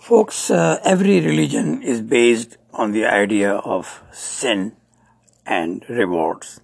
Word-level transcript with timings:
Folks, 0.00 0.50
uh, 0.50 0.78
every 0.84 1.20
religion 1.20 1.82
is 1.82 2.00
based 2.00 2.58
on 2.72 2.92
the 2.92 3.04
idea 3.06 3.52
of 3.52 4.02
sin 4.12 4.76
and 5.44 5.84
rewards. 5.88 6.60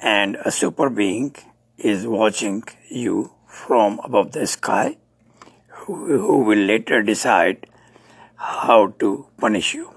And 0.00 0.36
a 0.44 0.50
super 0.50 0.90
being 0.90 1.36
is 1.78 2.06
watching 2.06 2.64
you 2.90 3.32
from 3.46 4.00
above 4.02 4.32
the 4.32 4.46
sky 4.46 4.96
who, 5.68 6.18
who 6.18 6.42
will 6.42 6.58
later 6.58 7.02
decide 7.02 7.66
how 8.34 8.88
to 8.98 9.26
punish 9.38 9.72
you 9.72 9.94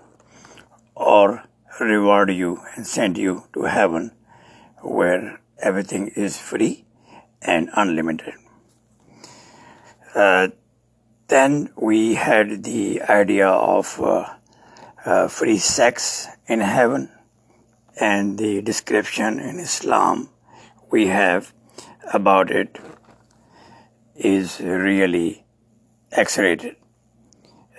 or 0.95 1.43
reward 1.79 2.31
you 2.31 2.61
and 2.75 2.85
send 2.85 3.17
you 3.17 3.45
to 3.53 3.63
heaven 3.63 4.11
where 4.81 5.39
everything 5.57 6.09
is 6.09 6.37
free 6.37 6.85
and 7.41 7.69
unlimited. 7.73 8.33
Uh, 10.13 10.49
then 11.29 11.69
we 11.75 12.15
had 12.15 12.63
the 12.63 13.01
idea 13.03 13.47
of 13.47 13.99
uh, 14.01 14.25
uh, 15.05 15.27
free 15.27 15.57
sex 15.57 16.27
in 16.47 16.59
heaven 16.59 17.09
and 17.99 18.37
the 18.37 18.61
description 18.61 19.39
in 19.39 19.59
Islam 19.59 20.29
we 20.89 21.07
have 21.07 21.53
about 22.13 22.49
it 22.49 22.79
is 24.15 24.59
really 24.59 25.45
X-rated. 26.11 26.75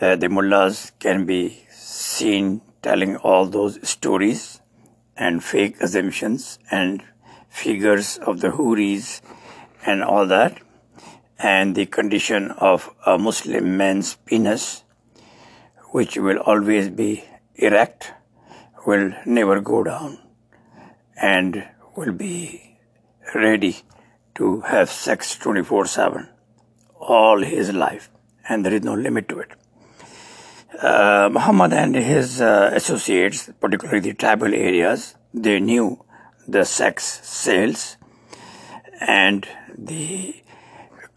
Uh, 0.01 0.17
the 0.17 0.29
mullahs 0.29 0.93
can 1.01 1.27
be 1.27 1.67
seen 1.71 2.63
telling 2.83 3.17
all 3.17 3.47
those 3.47 3.77
stories 3.87 4.61
and 5.17 5.43
fake 5.43 5.81
assumptions 5.81 6.59
and 6.71 7.03
figures 7.49 8.17
of 8.19 8.41
the 8.41 8.53
huris 8.53 9.21
and 9.85 10.03
all 10.03 10.27
that 10.27 10.63
and 11.43 11.75
the 11.75 11.87
condition 11.87 12.51
of 12.53 12.91
a 13.07 13.19
Muslim 13.19 13.77
man's 13.77 14.15
penis 14.27 14.85
which 15.91 16.17
will 16.17 16.39
always 16.39 16.89
be 16.89 17.25
erect 17.55 18.13
will 18.87 19.13
never 19.25 19.61
go 19.61 19.83
down 19.83 20.19
and 21.17 21.69
will 21.97 22.13
be 22.13 22.77
ready 23.35 23.77
to 24.35 24.61
have 24.61 24.91
sex 24.91 25.37
24 25.37 25.87
7 25.87 26.29
all 26.99 27.43
his 27.43 27.73
life 27.73 28.11
and 28.49 28.65
there 28.65 28.75
is 28.75 28.83
no 28.83 28.95
limit 28.95 29.29
to 29.29 29.39
it. 29.39 29.53
Uh, 30.81 31.29
Muhammad 31.33 31.73
and 31.73 31.95
his 31.95 32.41
uh, 32.41 32.71
associates, 32.73 33.51
particularly 33.61 34.01
the 34.01 34.15
tribal 34.15 34.55
areas, 34.55 35.15
they 35.35 35.61
knew 35.61 36.05
the 36.49 36.65
sex 36.65 37.21
sales 37.23 37.97
and 39.01 39.47
the 39.77 40.35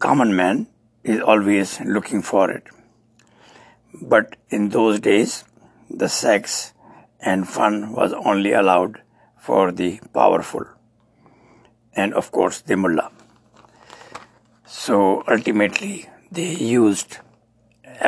common 0.04 0.36
man 0.36 0.66
is 1.02 1.20
always 1.32 1.80
looking 1.80 2.20
for 2.20 2.50
it. 2.50 2.64
But 4.02 4.36
in 4.50 4.68
those 4.68 5.00
days, 5.00 5.44
the 5.88 6.10
sex 6.10 6.74
and 7.20 7.48
fun 7.48 7.92
was 7.92 8.12
only 8.12 8.52
allowed 8.52 9.00
for 9.38 9.72
the 9.72 10.00
powerful 10.12 10.66
and 11.94 12.12
of 12.12 12.30
course 12.32 12.60
the 12.60 12.76
mullah. 12.76 13.10
So 14.66 15.24
ultimately 15.26 16.06
they 16.30 16.52
used 16.54 17.18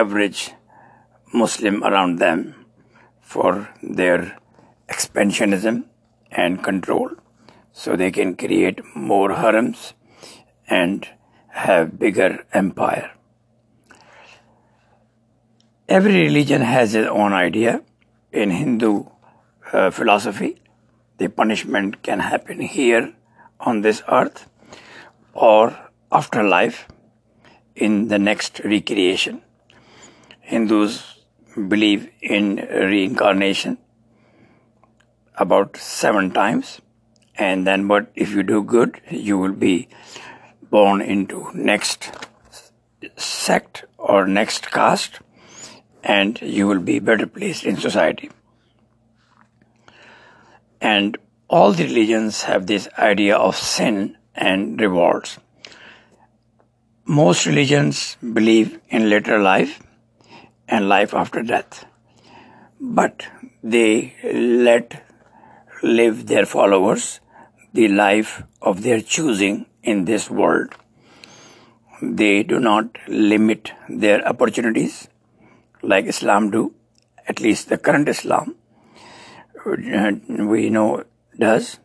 average 0.05 0.51
Muslim 1.33 1.83
around 1.83 2.19
them 2.19 2.67
for 3.21 3.69
their 3.83 4.39
expansionism 4.89 5.85
and 6.31 6.63
control 6.63 7.11
so 7.73 7.97
they 7.97 8.11
can 8.11 8.37
create 8.37 8.81
more 8.95 9.35
harems 9.35 9.95
and 10.69 11.09
have 11.57 11.99
bigger 11.99 12.45
empire. 12.53 13.11
Every 15.89 16.23
religion 16.23 16.63
has 16.63 16.95
its 16.95 17.09
own 17.09 17.33
idea. 17.33 17.83
In 18.33 18.51
Hindu 18.51 19.05
uh, 19.73 19.91
philosophy, 19.91 20.61
the 21.19 21.29
punishment 21.29 22.03
can 22.03 22.21
happen 22.21 22.61
here 22.61 23.15
on 23.61 23.81
this 23.81 24.03
earth 24.09 24.49
or 25.33 25.79
afterlife 26.13 26.87
in 27.75 28.09
the 28.09 28.19
next 28.19 28.61
recreation. 28.65 29.43
Hindus 30.41 31.21
believe 31.69 32.11
in 32.21 32.57
reincarnation 32.57 33.79
about 35.37 35.77
seven 35.77 36.31
times 36.31 36.81
and 37.39 37.67
then 37.67 37.87
but 37.87 38.11
if 38.15 38.31
you 38.31 38.43
do 38.43 38.63
good 38.63 39.01
you 39.11 39.39
will 39.39 39.53
be 39.53 39.89
born 40.71 41.01
into 41.01 41.51
next 41.55 42.11
sect 43.17 43.85
or 43.99 44.27
next 44.27 44.71
caste 44.71 45.21
and 46.03 46.41
you 46.41 46.67
will 46.67 46.81
be 46.81 46.99
better 46.99 47.27
placed 47.27 47.65
in 47.65 47.77
society. 47.77 48.31
And 50.81 51.17
all 51.49 51.73
the 51.73 51.85
religions 51.85 52.43
have 52.43 52.67
this 52.67 52.89
idea 52.99 53.37
of 53.37 53.57
sin 53.57 54.17
and 54.35 54.81
rewards. 54.81 55.39
Most 57.05 57.47
religions 57.47 58.17
believe 58.21 58.79
in 58.89 59.09
later 59.09 59.39
life 59.39 59.83
and 60.69 60.89
life 60.89 61.15
after 61.15 61.43
death 61.43 61.85
but 62.81 63.27
they 63.63 64.15
let 64.33 65.05
live 65.83 66.27
their 66.27 66.47
followers 66.47 67.21
the 67.73 67.89
life 67.89 68.43
of 68.63 68.83
their 68.83 69.01
choosing 69.01 69.67
in 69.87 70.05
this 70.05 70.29
world. 70.31 70.75
They 72.03 72.43
do 72.43 72.61
not 72.61 72.99
limit 73.09 73.73
their 73.89 74.27
opportunities 74.29 75.09
like 75.83 76.07
Islam 76.07 76.51
do, 76.51 76.75
at 77.27 77.41
least 77.41 77.69
the 77.71 77.79
current 77.79 78.09
Islam 78.09 78.57
uh, 79.67 80.13
we 80.29 80.71
know 80.71 81.05
does, 81.39 81.79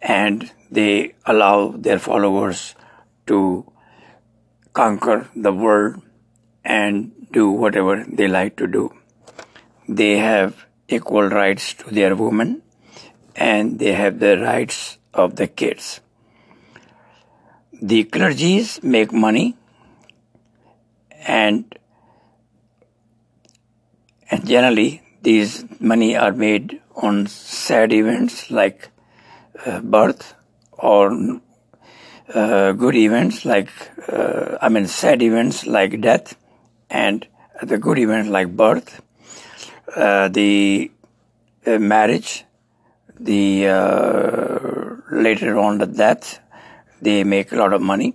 and 0.00 0.50
they 0.70 1.14
allow 1.24 1.68
their 1.76 1.98
followers 1.98 2.74
to 3.26 3.70
conquer 4.72 5.28
the 5.34 5.52
world 5.52 6.02
and 6.64 7.12
do 7.32 7.50
whatever 7.50 8.04
they 8.08 8.28
like 8.28 8.56
to 8.56 8.66
do. 8.66 8.92
They 9.88 10.18
have 10.18 10.66
equal 10.88 11.28
rights 11.28 11.74
to 11.74 11.90
their 11.90 12.14
women 12.14 12.62
and 13.34 13.78
they 13.78 13.92
have 13.92 14.18
the 14.18 14.38
rights 14.38 14.98
of 15.14 15.36
the 15.36 15.46
kids. 15.46 16.00
The 17.80 18.04
clergies 18.04 18.82
make 18.82 19.12
money 19.12 19.56
and 21.26 21.78
and 24.30 24.46
generally 24.46 25.02
these 25.22 25.64
money 25.80 26.16
are 26.16 26.32
made 26.32 26.80
on 26.94 27.26
sad 27.26 27.92
events 27.92 28.50
like 28.50 28.88
uh, 29.64 29.80
birth 29.80 30.34
or 30.72 31.40
uh, 32.34 32.72
good 32.72 32.96
events 32.96 33.44
like 33.44 33.70
uh, 34.08 34.58
I 34.60 34.68
mean 34.68 34.86
sad 34.86 35.22
events 35.22 35.66
like 35.66 36.00
death 36.00 36.36
and 36.90 37.26
the 37.62 37.78
good 37.78 37.98
events 37.98 38.28
like 38.30 38.56
birth, 38.56 39.00
uh, 39.94 40.28
the 40.28 40.90
uh, 41.66 41.78
marriage 41.78 42.44
the 43.18 43.68
uh, 43.68 44.96
later 45.10 45.58
on 45.58 45.78
the 45.78 45.86
death 45.86 46.40
they 47.00 47.24
make 47.24 47.52
a 47.52 47.56
lot 47.56 47.72
of 47.72 47.80
money 47.80 48.14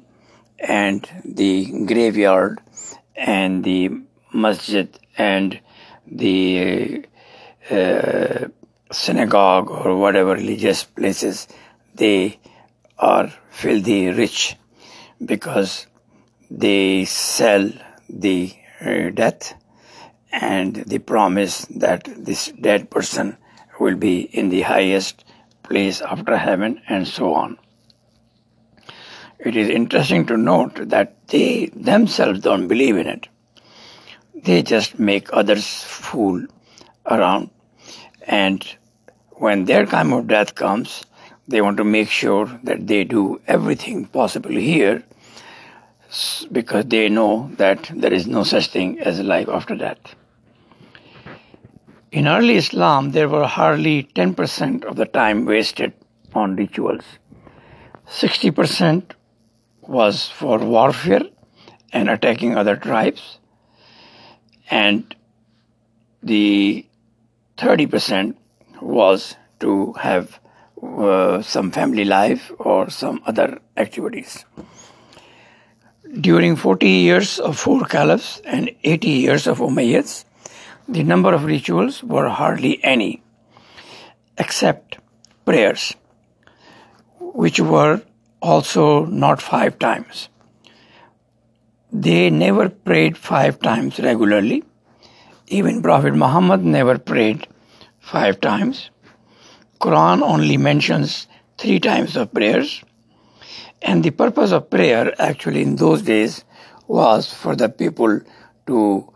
and 0.59 1.07
the 1.25 1.85
graveyard 1.85 2.59
and 3.15 3.63
the 3.63 3.89
masjid 4.33 4.99
and 5.17 5.59
the 6.07 7.05
uh, 7.69 8.47
synagogue 8.91 9.69
or 9.69 9.97
whatever 9.97 10.33
religious 10.33 10.83
places 10.83 11.47
they 11.95 12.39
are 12.97 13.33
filthy 13.49 14.09
rich 14.09 14.55
because 15.23 15.87
they 16.49 17.05
sell 17.05 17.71
the 18.09 18.53
uh, 18.81 19.09
death 19.09 19.53
and 20.31 20.75
they 20.75 20.99
promise 20.99 21.65
that 21.65 22.09
this 22.17 22.51
dead 22.59 22.89
person 22.89 23.37
will 23.79 23.95
be 23.95 24.21
in 24.21 24.49
the 24.49 24.61
highest 24.61 25.23
place 25.63 26.01
after 26.01 26.37
heaven 26.37 26.81
and 26.87 27.07
so 27.07 27.33
on. 27.33 27.57
It 29.43 29.55
is 29.55 29.69
interesting 29.69 30.25
to 30.27 30.37
note 30.37 30.89
that 30.89 31.27
they 31.27 31.65
themselves 31.75 32.41
don't 32.41 32.67
believe 32.67 32.95
in 32.95 33.07
it. 33.07 33.27
They 34.35 34.61
just 34.61 34.99
make 34.99 35.33
others 35.33 35.83
fool 35.83 36.45
around 37.05 37.49
and 38.27 38.63
when 39.31 39.65
their 39.65 39.85
time 39.85 40.13
of 40.13 40.27
death 40.27 40.53
comes, 40.53 41.03
they 41.47 41.61
want 41.61 41.77
to 41.77 41.83
make 41.83 42.09
sure 42.09 42.45
that 42.63 42.85
they 42.85 43.03
do 43.03 43.41
everything 43.47 44.05
possible 44.05 44.51
here 44.51 45.03
because 46.51 46.85
they 46.85 47.09
know 47.09 47.49
that 47.57 47.89
there 47.95 48.13
is 48.13 48.27
no 48.27 48.43
such 48.43 48.67
thing 48.67 48.99
as 48.99 49.19
life 49.19 49.49
after 49.49 49.75
death. 49.75 50.15
In 52.11 52.27
early 52.27 52.57
Islam, 52.57 53.11
there 53.11 53.29
were 53.29 53.47
hardly 53.47 54.03
10% 54.15 54.83
of 54.85 54.97
the 54.97 55.05
time 55.05 55.45
wasted 55.45 55.93
on 56.35 56.55
rituals. 56.55 57.03
60% 58.07 59.13
was 59.81 60.27
for 60.29 60.59
warfare 60.59 61.23
and 61.91 62.09
attacking 62.09 62.57
other 62.57 62.75
tribes. 62.75 63.37
and 64.71 65.13
the 66.23 66.85
30% 67.57 68.35
was 68.81 69.35
to 69.59 69.93
have 69.93 70.39
uh, 70.81 71.41
some 71.41 71.69
family 71.71 72.05
life 72.05 72.51
or 72.57 72.89
some 72.89 73.21
other 73.25 73.59
activities. 73.77 74.45
During 76.19 76.55
40 76.55 76.89
years 76.89 77.39
of 77.39 77.59
four 77.59 77.85
caliphs 77.85 78.41
and 78.45 78.71
80 78.83 79.07
years 79.09 79.47
of 79.47 79.59
Umayyads, 79.59 80.25
the 80.87 81.03
number 81.03 81.33
of 81.33 81.45
rituals 81.45 82.03
were 82.03 82.29
hardly 82.29 82.83
any, 82.83 83.21
except 84.37 84.97
prayers, 85.45 85.95
which 87.19 87.59
were 87.59 88.01
also 88.41 89.05
not 89.05 89.41
five 89.41 89.77
times. 89.79 90.29
They 91.91 92.29
never 92.29 92.69
prayed 92.69 93.17
five 93.17 93.59
times 93.59 93.99
regularly. 93.99 94.63
Even 95.47 95.81
Prophet 95.81 96.15
Muhammad 96.15 96.63
never 96.63 96.97
prayed 96.97 97.47
five 97.99 98.39
times. 98.39 98.89
Quran 99.79 100.21
only 100.21 100.57
mentions 100.57 101.27
three 101.57 101.79
times 101.79 102.15
of 102.15 102.33
prayers. 102.33 102.81
And 103.81 104.03
the 104.03 104.11
purpose 104.11 104.51
of 104.51 104.69
prayer 104.69 105.13
actually 105.19 105.61
in 105.63 105.75
those 105.75 106.01
days 106.01 106.45
was 106.87 107.33
for 107.33 107.55
the 107.55 107.69
people 107.69 108.21
to 108.67 109.11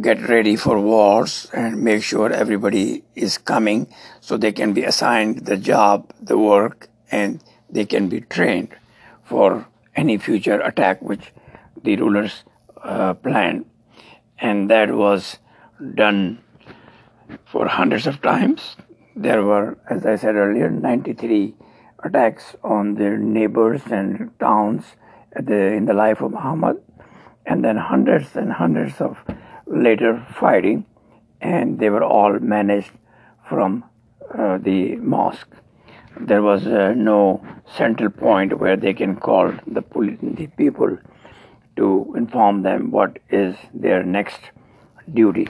get 0.00 0.28
ready 0.28 0.56
for 0.56 0.78
wars 0.78 1.48
and 1.52 1.82
make 1.82 2.02
sure 2.02 2.30
everybody 2.30 3.02
is 3.14 3.38
coming 3.38 3.88
so 4.20 4.36
they 4.36 4.52
can 4.52 4.72
be 4.72 4.84
assigned 4.84 5.46
the 5.46 5.56
job, 5.56 6.12
the 6.20 6.38
work, 6.38 6.88
and 7.10 7.42
they 7.70 7.86
can 7.86 8.08
be 8.08 8.20
trained 8.20 8.74
for 9.24 9.66
any 9.94 10.18
future 10.18 10.60
attack 10.60 11.02
which 11.02 11.32
the 11.82 11.96
rulers 11.96 12.44
uh, 12.82 13.14
planned. 13.14 13.64
And 14.38 14.70
that 14.70 14.94
was 14.94 15.38
done 15.94 16.40
for 17.44 17.68
hundreds 17.68 18.06
of 18.06 18.20
times. 18.22 18.76
There 19.14 19.42
were, 19.42 19.78
as 19.88 20.06
I 20.06 20.16
said 20.16 20.34
earlier, 20.34 20.70
93 20.70 21.54
attacks 22.02 22.56
on 22.62 22.94
their 22.94 23.18
neighbors 23.18 23.82
and 23.90 24.30
towns 24.38 24.84
the, 25.34 25.74
in 25.74 25.84
the 25.84 25.92
life 25.92 26.20
of 26.20 26.32
Muhammad, 26.32 26.82
and 27.46 27.64
then 27.64 27.76
hundreds 27.76 28.36
and 28.36 28.52
hundreds 28.52 29.00
of 29.00 29.18
later 29.66 30.26
fighting, 30.34 30.86
and 31.40 31.78
they 31.78 31.90
were 31.90 32.02
all 32.02 32.38
managed 32.38 32.92
from 33.48 33.84
uh, 34.36 34.58
the 34.58 34.96
mosque. 34.96 35.54
There 36.18 36.42
was 36.42 36.66
uh, 36.66 36.94
no 36.96 37.44
central 37.76 38.10
point 38.10 38.58
where 38.58 38.76
they 38.76 38.92
can 38.94 39.16
call 39.16 39.52
the, 39.66 39.82
the 40.22 40.46
people 40.56 40.98
to 41.76 42.14
inform 42.16 42.62
them 42.62 42.90
what 42.90 43.18
is 43.30 43.56
their 43.72 44.02
next 44.02 44.40
duty. 45.12 45.48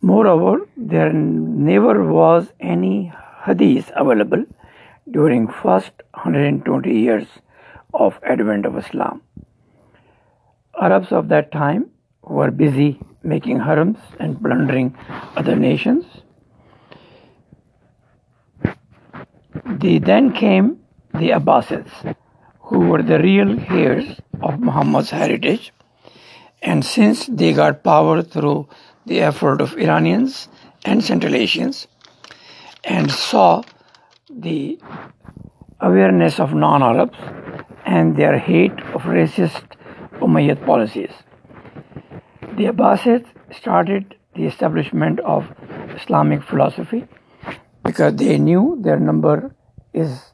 Moreover, 0.00 0.66
there 0.76 1.12
never 1.12 2.04
was 2.04 2.52
any 2.58 3.12
hadith 3.44 3.90
available 3.94 4.44
during 5.10 5.48
first 5.48 5.92
120 6.12 6.98
years 6.98 7.26
of 7.92 8.18
advent 8.22 8.64
of 8.66 8.78
Islam. 8.78 9.22
Arabs 10.80 11.12
of 11.12 11.28
that 11.28 11.52
time 11.52 11.90
were 12.22 12.50
busy 12.50 13.00
making 13.22 13.60
harems 13.60 13.98
and 14.18 14.40
plundering 14.40 14.96
other 15.36 15.56
nations. 15.56 16.04
The, 19.78 19.98
then 19.98 20.32
came 20.32 20.80
the 21.14 21.30
Abbasids, 21.30 22.16
who 22.60 22.80
were 22.80 23.02
the 23.02 23.18
real 23.18 23.58
heirs 23.70 24.20
of 24.42 24.58
Muhammad's 24.58 25.10
heritage, 25.10 25.72
and 26.60 26.84
since 26.84 27.26
they 27.26 27.52
got 27.52 27.84
power 27.84 28.20
through 28.22 28.68
the 29.06 29.20
effort 29.20 29.60
of 29.60 29.76
Iranians 29.78 30.48
and 30.84 31.04
Central 31.04 31.34
Asians 31.34 31.86
and 32.84 33.10
saw 33.10 33.62
the 34.28 34.78
awareness 35.80 36.40
of 36.40 36.52
non 36.52 36.82
Arabs 36.82 37.18
and 37.86 38.16
their 38.16 38.38
hate 38.38 38.78
of 38.94 39.02
racist 39.02 39.64
Umayyad 40.20 40.64
policies. 40.66 41.12
The 42.56 42.66
Abbasids 42.66 43.28
started 43.52 44.16
the 44.34 44.46
establishment 44.46 45.20
of 45.20 45.46
Islamic 45.96 46.42
philosophy 46.42 47.06
because 47.84 48.16
they 48.16 48.38
knew 48.38 48.78
their 48.82 48.98
number 48.98 49.54
is 49.92 50.32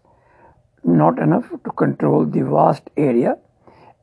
not 0.85 1.19
enough 1.19 1.51
to 1.65 1.71
control 1.73 2.25
the 2.25 2.43
vast 2.43 2.91
area 2.97 3.37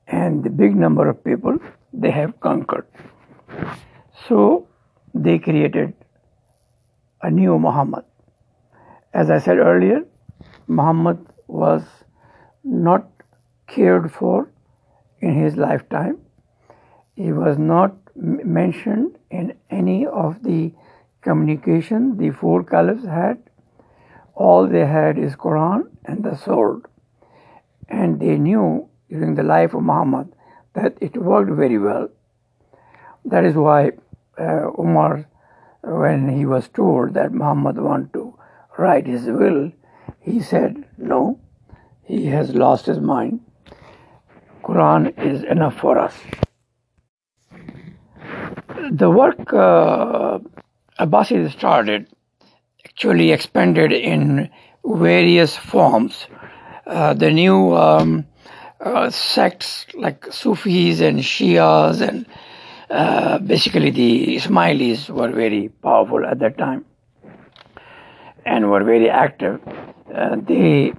and 0.07 0.43
the 0.43 0.49
big 0.49 0.75
number 0.75 1.07
of 1.09 1.23
people 1.23 1.57
they 1.93 2.11
have 2.11 2.39
conquered. 2.39 2.85
So 4.27 4.67
they 5.13 5.39
created 5.39 5.93
a 7.21 7.29
new 7.29 7.57
Muhammad. 7.57 8.03
As 9.13 9.29
I 9.29 9.37
said 9.37 9.57
earlier, 9.57 10.01
Muhammad 10.67 11.25
was 11.47 11.83
not 12.63 13.07
cared 13.67 14.11
for 14.11 14.49
in 15.19 15.39
his 15.39 15.55
lifetime. 15.55 16.17
He 17.15 17.31
was 17.31 17.57
not 17.57 17.95
mentioned 18.15 19.17
in 19.29 19.53
any 19.69 20.05
of 20.05 20.43
the 20.43 20.73
communication 21.21 22.17
the 22.17 22.31
four 22.31 22.63
caliphs 22.63 23.05
had. 23.05 23.37
All 24.35 24.67
they 24.67 24.85
had 24.85 25.17
is 25.17 25.35
Quran 25.35 25.89
and 26.05 26.23
the 26.23 26.35
sword. 26.35 26.85
And 27.87 28.19
they 28.19 28.37
knew 28.37 28.89
during 29.09 29.35
the 29.35 29.43
life 29.43 29.73
of 29.73 29.83
Muhammad 29.83 30.33
that 30.73 30.97
it 30.99 31.15
worked 31.17 31.51
very 31.51 31.77
well. 31.77 32.09
That 33.25 33.45
is 33.45 33.55
why 33.55 33.91
uh, 34.39 34.71
Umar, 34.79 35.27
when 35.83 36.29
he 36.29 36.45
was 36.45 36.67
told 36.67 37.13
that 37.13 37.31
Muhammad 37.31 37.77
wanted 37.77 38.13
to 38.13 38.37
write 38.77 39.05
his 39.05 39.25
will, 39.25 39.71
he 40.19 40.41
said, 40.41 40.85
No, 40.97 41.39
he 42.03 42.25
has 42.27 42.55
lost 42.55 42.87
his 42.87 42.99
mind. 42.99 43.41
Quran 44.63 45.17
is 45.19 45.43
enough 45.43 45.77
for 45.77 45.99
us. 45.99 46.17
The 48.91 49.09
work 49.09 49.53
uh, 49.53 50.39
Abbasid 50.99 51.51
started 51.51 52.07
actually 52.85 53.31
expanded 53.31 53.91
in 53.91 54.49
various 54.85 55.55
forms. 55.55 56.27
Uh, 56.85 57.13
the 57.13 57.31
new 57.31 57.75
um, 57.75 58.25
uh, 58.81 59.09
sects 59.09 59.85
like 59.93 60.25
Sufis 60.31 60.99
and 60.99 61.19
Shias 61.19 62.01
and 62.01 62.25
uh, 62.89 63.39
basically 63.39 63.89
the 63.89 64.35
Ismailis 64.35 65.09
were 65.09 65.31
very 65.31 65.69
powerful 65.69 66.25
at 66.25 66.39
that 66.39 66.57
time 66.57 66.85
and 68.45 68.69
were 68.69 68.83
very 68.83 69.09
active. 69.09 69.61
Uh, 70.13 70.35
they 70.35 70.93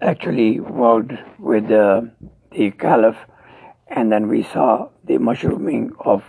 actually 0.00 0.60
worked 0.60 1.12
with 1.38 1.68
the, 1.68 2.10
the 2.52 2.70
Caliph, 2.72 3.16
and 3.88 4.12
then 4.12 4.28
we 4.28 4.42
saw 4.42 4.88
the 5.04 5.18
mushrooming 5.18 5.92
of 6.00 6.22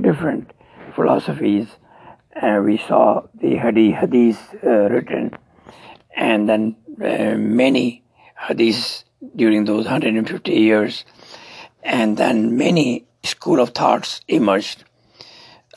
different 0.00 0.52
philosophies, 0.94 1.66
and 2.32 2.64
we 2.64 2.78
saw 2.78 3.22
the 3.34 3.56
Hadith, 3.56 3.94
hadith 3.96 4.54
uh, 4.64 4.88
written, 4.88 5.36
and 6.16 6.48
then 6.48 6.76
uh, 7.02 7.34
many 7.36 8.02
hadiths 8.40 9.04
during 9.36 9.64
those 9.64 9.84
150 9.84 10.52
years, 10.52 11.04
and 11.82 12.16
then 12.16 12.56
many 12.56 13.06
school 13.22 13.60
of 13.60 13.70
thoughts 13.70 14.20
emerged. 14.28 14.84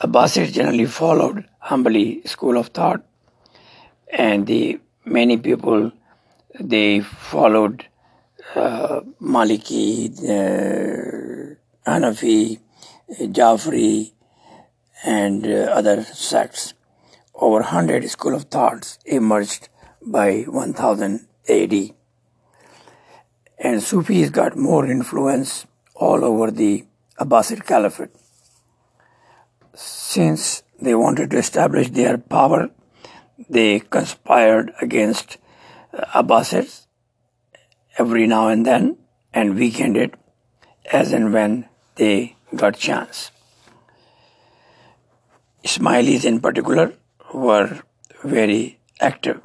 Abbasids 0.00 0.52
generally 0.52 0.86
followed 0.86 1.48
Hanbali 1.64 2.26
school 2.28 2.56
of 2.56 2.68
thought, 2.68 3.04
and 4.08 4.46
the 4.46 4.80
many 5.04 5.36
people 5.36 5.92
they 6.60 7.00
followed 7.00 7.86
uh, 8.54 9.00
Maliki, 9.20 10.08
uh, 10.24 11.54
Hanafi, 11.90 12.58
Jafri, 13.10 14.12
and 15.04 15.46
uh, 15.46 15.70
other 15.72 16.02
sects. 16.02 16.74
Over 17.34 17.60
100 17.60 18.08
school 18.08 18.34
of 18.34 18.44
thoughts 18.44 18.98
emerged 19.04 19.68
by 20.00 20.42
1000 20.42 21.26
AD. 21.48 21.74
And 23.58 23.82
Sufis 23.82 24.30
got 24.30 24.56
more 24.56 24.86
influence 24.86 25.66
all 25.94 26.24
over 26.24 26.50
the 26.50 26.84
Abbasid 27.18 27.64
Caliphate. 27.66 28.10
Since 29.74 30.62
they 30.80 30.94
wanted 30.94 31.30
to 31.30 31.38
establish 31.38 31.90
their 31.90 32.18
power, 32.18 32.70
they 33.48 33.80
conspired 33.80 34.72
against 34.80 35.38
uh, 35.92 36.22
Abbasids 36.22 36.86
every 37.98 38.26
now 38.26 38.48
and 38.48 38.64
then 38.64 38.96
and 39.32 39.56
weakened 39.56 39.96
it 39.96 40.14
as 40.92 41.12
and 41.12 41.32
when 41.32 41.68
they 41.96 42.36
got 42.54 42.76
chance. 42.76 43.30
Ismailis 45.64 46.24
in 46.24 46.40
particular 46.40 46.92
were 47.32 47.80
very 48.22 48.78
active. 49.00 49.40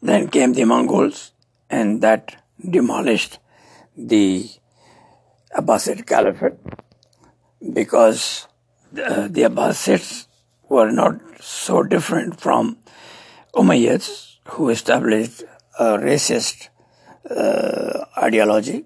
Then 0.00 0.28
came 0.28 0.52
the 0.54 0.64
Mongols 0.64 1.32
and 1.70 2.02
that 2.02 2.36
demolished 2.68 3.38
the 3.96 4.50
Abbasid 5.56 6.06
Caliphate 6.06 6.58
because 7.72 8.48
the, 8.92 9.28
the 9.30 9.42
Abbasids 9.42 10.26
were 10.68 10.90
not 10.90 11.20
so 11.40 11.82
different 11.84 12.40
from 12.40 12.78
Umayyads, 13.54 14.38
who 14.48 14.68
established 14.70 15.44
a 15.78 15.98
racist 15.98 16.68
uh, 17.30 18.04
ideology, 18.18 18.84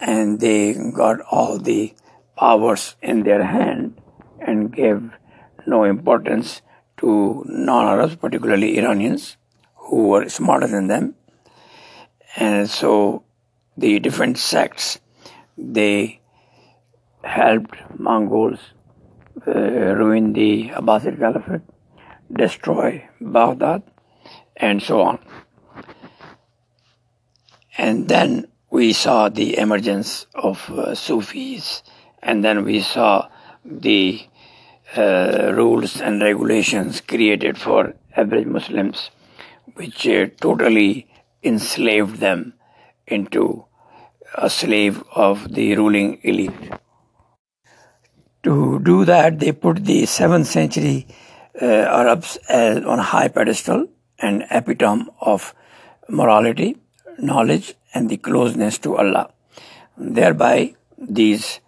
and 0.00 0.40
they 0.40 0.74
got 0.74 1.20
all 1.30 1.58
the 1.58 1.94
powers 2.36 2.96
in 3.02 3.22
their 3.24 3.44
hand 3.44 4.00
and 4.56 4.72
gave 4.72 5.10
no 5.66 5.84
importance 5.84 6.62
to 6.98 7.44
non-Arabs, 7.46 8.16
particularly 8.16 8.78
Iranians, 8.78 9.36
who 9.74 10.08
were 10.08 10.28
smarter 10.28 10.66
than 10.66 10.86
them. 10.88 11.14
And 12.36 12.68
so 12.68 13.24
the 13.76 13.98
different 13.98 14.38
sects, 14.38 14.98
they 15.56 16.20
helped 17.22 17.76
Mongols 17.98 18.60
uh, 19.46 19.52
ruin 20.00 20.32
the 20.32 20.70
Abbasid 20.70 21.18
Caliphate, 21.18 21.62
destroy 22.32 23.08
Baghdad, 23.20 23.82
and 24.56 24.82
so 24.82 25.02
on. 25.02 25.18
And 27.78 28.08
then 28.08 28.46
we 28.70 28.92
saw 28.92 29.28
the 29.28 29.58
emergence 29.58 30.26
of 30.34 30.68
uh, 30.70 30.94
Sufis, 30.94 31.82
and 32.22 32.42
then 32.42 32.64
we 32.64 32.80
saw 32.80 33.28
the 33.64 34.26
uh, 34.94 35.52
rules 35.54 36.00
and 36.00 36.22
regulations 36.22 37.00
created 37.00 37.58
for 37.58 37.94
average 38.16 38.46
Muslims, 38.46 39.10
which 39.74 40.06
uh, 40.06 40.26
totally 40.40 41.08
enslaved 41.42 42.18
them 42.18 42.54
into 43.06 43.64
a 44.34 44.48
slave 44.48 45.02
of 45.14 45.52
the 45.54 45.76
ruling 45.76 46.20
elite. 46.22 46.72
To 48.44 48.78
do 48.78 49.04
that, 49.04 49.40
they 49.40 49.52
put 49.52 49.84
the 49.84 50.02
7th 50.04 50.46
century 50.46 51.06
uh, 51.60 51.64
Arabs 51.64 52.38
on 52.48 52.98
a 52.98 53.02
high 53.02 53.28
pedestal, 53.28 53.88
an 54.20 54.44
epitome 54.50 55.06
of 55.20 55.54
morality, 56.08 56.76
knowledge, 57.18 57.74
and 57.92 58.08
the 58.08 58.16
closeness 58.16 58.78
to 58.78 58.96
Allah. 58.96 59.30
Thereby, 59.96 60.74
these 60.98 61.60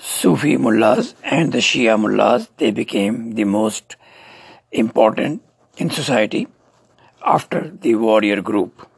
Sufi 0.00 0.56
mullahs 0.56 1.14
and 1.22 1.52
the 1.52 1.58
Shia 1.58 1.98
mullahs, 1.98 2.48
they 2.58 2.70
became 2.70 3.32
the 3.32 3.44
most 3.44 3.96
important 4.72 5.42
in 5.76 5.90
society 5.90 6.48
after 7.24 7.70
the 7.70 7.94
warrior 7.94 8.40
group. 8.40 8.88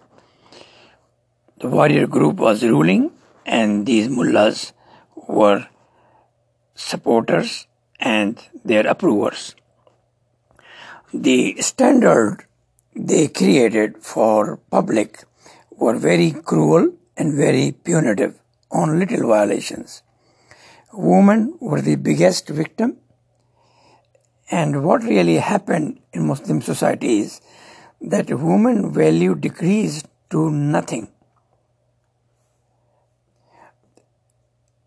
The 1.59 1.69
warrior 1.69 2.07
group 2.07 2.37
was 2.37 2.63
ruling 2.63 3.13
and 3.45 3.87
these 3.87 4.09
mullahs 4.09 4.73
were 5.15 5.67
supporters 6.75 7.67
and 7.99 8.43
their 8.65 8.87
approvers. 8.87 9.55
The 11.13 11.57
standard 11.61 12.45
they 12.95 13.29
created 13.29 14.03
for 14.03 14.59
public 14.71 15.25
were 15.71 15.99
very 15.99 16.33
cruel 16.33 16.93
and 17.17 17.35
very 17.35 17.73
punitive 17.73 18.39
on 18.71 18.99
little 18.99 19.29
violations. 19.29 20.03
Women 20.97 21.59
were 21.61 21.83
the 21.83 21.97
biggest 21.97 22.49
victim. 22.49 22.97
And 24.51 24.83
what 24.83 25.03
really 25.03 25.37
happened 25.37 26.01
in 26.15 26.27
Muslim 26.27 26.63
society 26.63 27.19
is 27.19 27.43
that 28.01 28.31
women 28.31 28.93
value 28.93 29.35
decreased 29.35 30.07
to 30.31 30.51
nothing. 30.51 31.09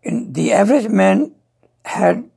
In 0.02 0.32
the 0.32 0.52
average 0.52 0.88
man 0.88 1.32
had 1.84 2.28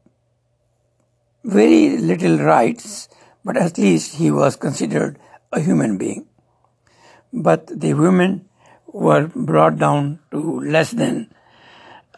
very 1.43 1.97
little 1.97 2.37
rights, 2.37 3.09
but 3.43 3.57
at 3.57 3.79
least 3.79 4.15
he 4.15 4.29
was 4.29 4.55
considered 4.55 5.17
a 5.51 5.59
human 5.59 5.97
being. 5.97 6.27
But 7.31 7.67
the 7.67 7.95
women 7.95 8.49
were 8.85 9.31
brought 9.33 9.77
down 9.77 10.19
to 10.29 10.59
less 10.59 10.91
than 10.91 11.33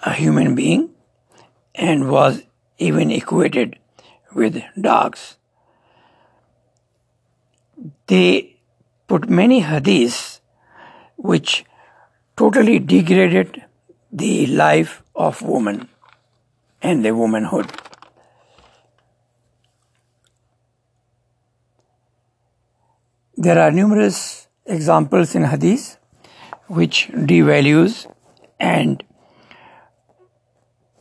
a 0.04 0.12
human 0.12 0.56
being 0.56 0.95
and 1.78 2.10
was 2.10 2.44
even 2.78 3.12
equated 3.12 3.78
with 4.34 4.62
dogs. 4.80 5.38
They 8.08 8.58
put 9.08 9.30
many 9.30 9.62
hadiths 9.62 10.40
which 11.18 11.66
totally 12.38 12.80
degraded 12.80 13.64
the 14.12 14.48
life 14.48 15.04
of 15.16 15.42
woman 15.42 15.90
and 16.82 17.04
the 17.04 17.14
womanhood. 17.16 17.72
There 23.38 23.60
are 23.60 23.72
numerous 23.72 24.48
examples 24.66 25.36
in 25.36 25.44
hadith 25.44 25.98
which 26.68 27.10
devalues 27.10 28.12
and 28.60 29.04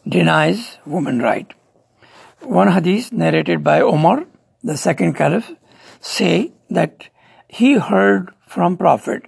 denies 0.09 0.79
woman 0.85 1.19
right. 1.21 1.53
One 2.41 2.71
hadith 2.73 3.13
narrated 3.13 3.65
by 3.65 3.81
Omar, 3.81 4.25
the 4.63 4.77
second 4.77 5.15
caliph, 5.15 5.51
say 6.01 6.53
that 6.71 7.09
he 7.49 7.75
heard 7.75 8.31
from 8.47 8.77
Prophet 8.77 9.25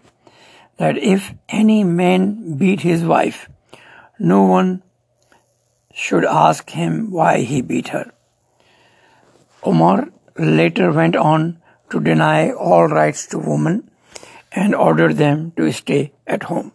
that 0.76 0.98
if 0.98 1.32
any 1.48 1.82
man 1.84 2.56
beat 2.56 2.80
his 2.80 3.02
wife, 3.02 3.48
no 4.18 4.42
one 4.42 4.82
should 5.92 6.24
ask 6.24 6.70
him 6.70 7.10
why 7.10 7.40
he 7.40 7.62
beat 7.62 7.88
her. 7.88 8.12
Omar 9.62 10.08
later 10.38 10.92
went 10.92 11.16
on 11.16 11.62
to 11.90 12.00
deny 12.00 12.50
all 12.50 12.86
rights 12.86 13.26
to 13.28 13.38
women 13.38 13.90
and 14.52 14.74
ordered 14.74 15.16
them 15.16 15.52
to 15.56 15.72
stay 15.72 16.12
at 16.26 16.44
home. 16.44 16.72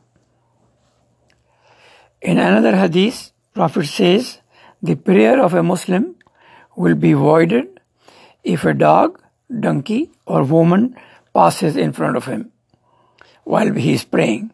In 2.21 2.37
another 2.37 2.75
hadith, 2.75 3.31
Prophet 3.53 3.85
says 3.85 4.39
the 4.81 4.95
prayer 4.95 5.41
of 5.43 5.53
a 5.53 5.61
Muslim 5.61 6.15
will 6.75 6.95
be 6.95 7.13
voided 7.13 7.79
if 8.43 8.63
a 8.63 8.73
dog, 8.73 9.21
donkey, 9.59 10.11
or 10.25 10.43
woman 10.43 10.95
passes 11.33 11.75
in 11.75 11.91
front 11.91 12.15
of 12.15 12.25
him 12.25 12.51
while 13.43 13.73
he 13.73 13.93
is 13.93 14.05
praying. 14.05 14.51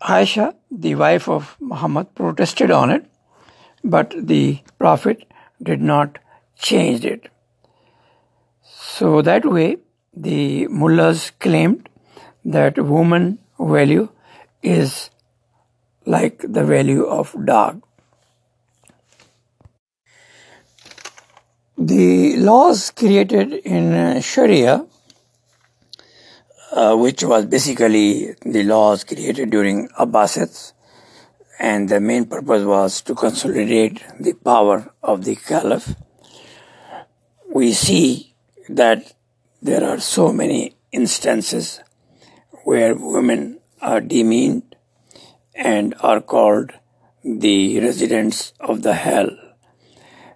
Aisha, 0.00 0.54
the 0.70 0.94
wife 0.94 1.28
of 1.28 1.56
Muhammad, 1.60 2.14
protested 2.14 2.70
on 2.70 2.90
it, 2.90 3.04
but 3.84 4.14
the 4.16 4.58
Prophet 4.78 5.24
did 5.62 5.80
not 5.80 6.18
change 6.56 7.04
it. 7.04 7.28
So 8.64 9.22
that 9.22 9.44
way, 9.44 9.76
the 10.14 10.66
mullahs 10.68 11.30
claimed 11.38 11.88
that 12.44 12.78
woman 12.78 13.38
value 13.58 14.08
is 14.62 15.10
like 16.06 16.38
the 16.40 16.64
value 16.64 17.04
of 17.04 17.34
dog. 17.44 17.82
The 21.78 22.36
laws 22.36 22.90
created 22.90 23.52
in 23.52 24.20
Sharia, 24.20 24.86
uh, 26.72 26.96
which 26.96 27.22
was 27.24 27.46
basically 27.46 28.34
the 28.44 28.62
laws 28.62 29.04
created 29.04 29.50
during 29.50 29.88
Abbasids, 29.98 30.74
and 31.58 31.88
the 31.88 32.00
main 32.00 32.26
purpose 32.26 32.64
was 32.64 33.00
to 33.02 33.14
consolidate 33.14 34.04
the 34.20 34.34
power 34.34 34.92
of 35.02 35.24
the 35.24 35.36
caliph. 35.36 35.94
We 37.52 37.72
see 37.72 38.34
that 38.68 39.12
there 39.60 39.84
are 39.84 40.00
so 40.00 40.32
many 40.32 40.76
instances 40.92 41.80
where 42.64 42.94
women 42.94 43.60
are 43.80 44.00
demeaned 44.00 44.71
and 45.54 45.94
are 46.00 46.20
called 46.20 46.72
the 47.24 47.80
residents 47.80 48.52
of 48.60 48.82
the 48.82 48.94
hell. 48.94 49.30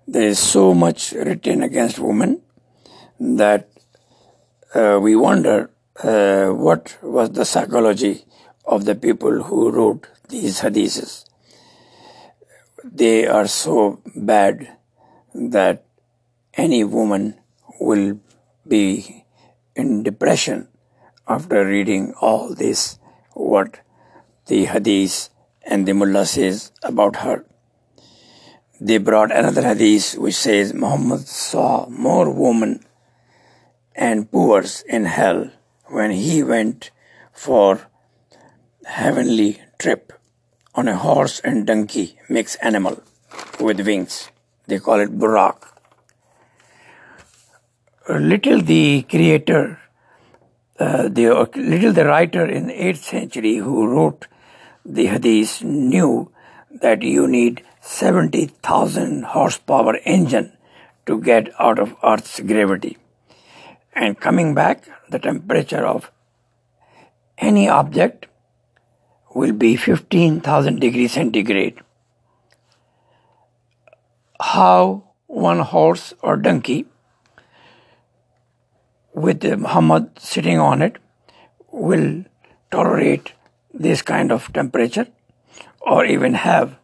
There 0.06 0.28
is 0.28 0.38
so 0.38 0.74
much 0.74 1.12
written 1.12 1.62
against 1.62 1.98
women 1.98 2.42
that 3.18 3.68
uh, 4.74 4.98
we 5.02 5.16
wonder 5.16 5.70
uh, 6.02 6.48
what 6.48 6.98
was 7.02 7.30
the 7.30 7.44
psychology 7.44 8.24
of 8.64 8.84
the 8.84 8.94
people 8.94 9.42
who 9.44 9.70
wrote 9.70 10.06
these 10.28 10.60
hadiths. 10.60 11.24
They 12.84 13.26
are 13.26 13.46
so 13.46 14.00
bad 14.14 14.76
that 15.34 15.84
any 16.54 16.84
woman 16.84 17.34
will 17.80 18.20
be 18.66 19.24
in 19.74 20.02
depression 20.02 20.68
after 21.28 21.64
reading 21.66 22.14
all 22.20 22.54
this, 22.54 22.98
what 23.32 23.80
the 24.46 24.64
hadith 24.66 25.30
and 25.62 25.86
the 25.86 25.94
mullah 25.94 26.26
says 26.26 26.72
about 26.82 27.16
her. 27.16 27.44
They 28.80 28.98
brought 28.98 29.32
another 29.32 29.62
hadith 29.62 30.18
which 30.18 30.36
says 30.36 30.74
Muhammad 30.74 31.26
saw 31.26 31.86
more 31.88 32.30
women 32.30 32.84
and 33.94 34.30
poor 34.30 34.64
in 34.88 35.06
hell 35.06 35.50
when 35.86 36.10
he 36.10 36.42
went 36.42 36.90
for 37.32 37.88
heavenly 38.84 39.60
trip 39.78 40.12
on 40.74 40.88
a 40.88 40.96
horse 40.96 41.40
and 41.40 41.66
donkey 41.66 42.18
mixed 42.28 42.58
animal. 42.60 43.02
with 43.60 43.80
wings. 43.86 44.30
They 44.66 44.78
call 44.78 45.00
it 45.00 45.18
Burak. 45.18 45.62
Little 48.08 48.60
the 48.60 49.02
creator, 49.02 49.80
uh, 50.78 51.08
the 51.08 51.48
little 51.56 51.92
the 51.92 52.04
writer 52.04 52.46
in 52.46 52.68
the 52.68 52.74
8th 52.74 53.02
century 53.02 53.56
who 53.56 53.86
wrote 53.86 54.26
the 54.88 55.06
hadith 55.06 55.62
knew 55.62 56.30
that 56.80 57.02
you 57.02 57.26
need 57.26 57.62
70,000 57.80 59.24
horsepower 59.24 59.96
engine 60.04 60.52
to 61.06 61.20
get 61.20 61.48
out 61.58 61.78
of 61.78 61.96
Earth's 62.04 62.40
gravity. 62.40 62.96
And 63.94 64.20
coming 64.20 64.54
back, 64.54 64.84
the 65.08 65.18
temperature 65.18 65.84
of 65.84 66.10
any 67.38 67.68
object 67.68 68.26
will 69.34 69.52
be 69.52 69.76
15,000 69.76 70.80
degrees 70.80 71.12
centigrade. 71.12 71.80
How 74.40 75.04
one 75.26 75.60
horse 75.60 76.14
or 76.22 76.36
donkey 76.36 76.86
with 79.14 79.44
Muhammad 79.44 80.18
sitting 80.18 80.58
on 80.58 80.82
it 80.82 80.98
will 81.70 82.24
tolerate 82.70 83.32
this 83.78 84.02
kind 84.02 84.32
of 84.32 84.52
temperature 84.52 85.06
or 85.80 86.04
even 86.04 86.34
have 86.34 86.76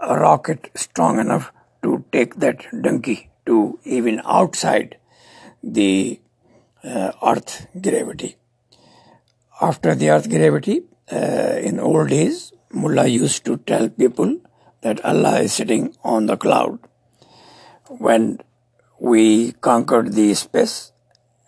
a 0.00 0.18
rocket 0.18 0.70
strong 0.74 1.18
enough 1.18 1.52
to 1.82 2.04
take 2.12 2.36
that 2.36 2.66
donkey 2.82 3.30
to 3.46 3.78
even 3.84 4.20
outside 4.24 4.96
the 5.62 6.20
uh, 6.84 7.12
earth 7.22 7.66
gravity. 7.80 8.36
After 9.60 9.94
the 9.94 10.10
earth 10.10 10.28
gravity, 10.30 10.84
uh, 11.12 11.58
in 11.68 11.80
old 11.80 12.08
days, 12.08 12.52
Mullah 12.72 13.06
used 13.06 13.44
to 13.44 13.56
tell 13.58 13.88
people 13.88 14.38
that 14.82 15.04
Allah 15.04 15.40
is 15.40 15.52
sitting 15.52 15.94
on 16.02 16.26
the 16.26 16.36
cloud. 16.36 16.78
When 17.88 18.38
we 18.98 19.52
conquered 19.52 20.12
the 20.12 20.32
space 20.34 20.92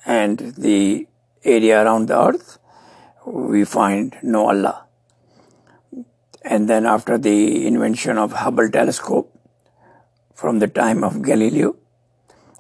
and 0.05 0.39
the 0.39 1.07
area 1.45 1.83
around 1.83 2.07
the 2.07 2.19
earth, 2.19 2.59
we 3.27 3.65
find 3.65 4.17
no 4.23 4.49
Allah. 4.49 4.87
And 6.45 6.69
then 6.69 6.87
after 6.87 7.19
the 7.19 7.67
invention 7.67 8.19
of 8.19 8.33
Hubble 8.33 8.69
telescope 8.69 9.39
from 10.35 10.59
the 10.59 10.67
time 10.67 11.05
of 11.05 11.23
Galileo, 11.23 11.77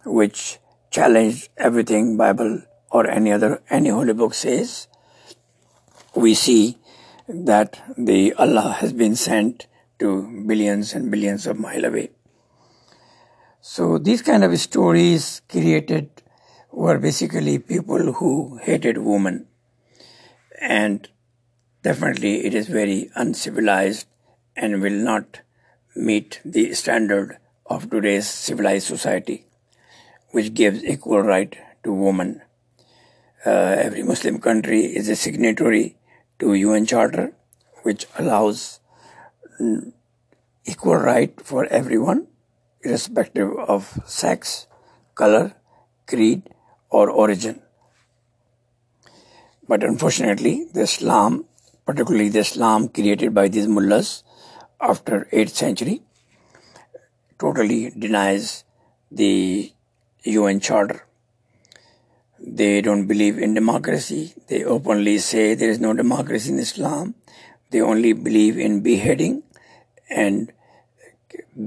which 0.04 0.58
challenged 0.90 1.48
everything 1.56 2.16
Bible 2.16 2.62
or 2.90 3.08
any 3.08 3.32
other 3.32 3.62
any 3.70 3.88
holy 3.88 4.12
book 4.12 4.34
says, 4.34 4.86
we 6.14 6.34
see 6.34 6.78
that 7.28 7.80
the 7.96 8.34
Allah 8.34 8.76
has 8.80 8.92
been 8.92 9.16
sent 9.16 9.66
to 9.98 10.44
billions 10.46 10.94
and 10.94 11.10
billions 11.10 11.46
of 11.46 11.58
miles 11.58 11.84
away. 11.84 12.10
So 13.60 13.98
these 13.98 14.22
kind 14.22 14.44
of 14.44 14.58
stories 14.58 15.40
created 15.48 16.10
were 16.70 16.98
basically 16.98 17.58
people 17.58 18.12
who 18.12 18.58
hated 18.62 18.98
women 18.98 19.46
and 20.62 21.08
definitely 21.82 22.46
it 22.46 22.54
is 22.54 22.68
very 22.68 23.10
uncivilized 23.16 24.06
and 24.54 24.80
will 24.80 25.00
not 25.10 25.40
meet 25.96 26.40
the 26.44 26.72
standard 26.74 27.38
of 27.66 27.90
today's 27.90 28.28
civilized 28.28 28.86
society, 28.86 29.44
which 30.30 30.54
gives 30.54 30.84
equal 30.84 31.20
right 31.20 31.56
to 31.82 31.92
women. 31.92 32.42
Uh, 33.44 33.74
every 33.86 34.04
Muslim 34.04 34.38
country 34.38 34.84
is 34.84 35.08
a 35.08 35.16
signatory 35.16 35.96
to 36.38 36.54
UN 36.54 36.86
Charter, 36.86 37.32
which 37.82 38.06
allows 38.16 38.78
equal 40.64 40.96
right 40.96 41.34
for 41.40 41.66
everyone, 41.66 42.28
irrespective 42.82 43.50
of 43.58 43.98
sex, 44.06 44.68
color, 45.16 45.54
creed, 46.06 46.50
or 46.88 47.10
origin. 47.10 47.62
But 49.72 49.84
unfortunately, 49.84 50.66
the 50.74 50.82
Islam, 50.82 51.46
particularly 51.86 52.28
the 52.28 52.40
Islam 52.40 52.88
created 52.88 53.32
by 53.32 53.48
these 53.48 53.66
mullahs 53.66 54.22
after 54.78 55.26
8th 55.32 55.54
century, 55.60 56.02
totally 57.38 57.88
denies 57.88 58.64
the 59.10 59.72
UN 60.24 60.60
Charter. 60.60 61.06
They 62.38 62.82
don't 62.82 63.06
believe 63.06 63.38
in 63.38 63.54
democracy. 63.54 64.34
They 64.48 64.62
openly 64.62 65.16
say 65.16 65.54
there 65.54 65.70
is 65.70 65.80
no 65.80 65.94
democracy 65.94 66.52
in 66.52 66.58
Islam. 66.58 67.14
They 67.70 67.80
only 67.80 68.12
believe 68.12 68.58
in 68.58 68.82
beheading 68.82 69.42
and 70.10 70.52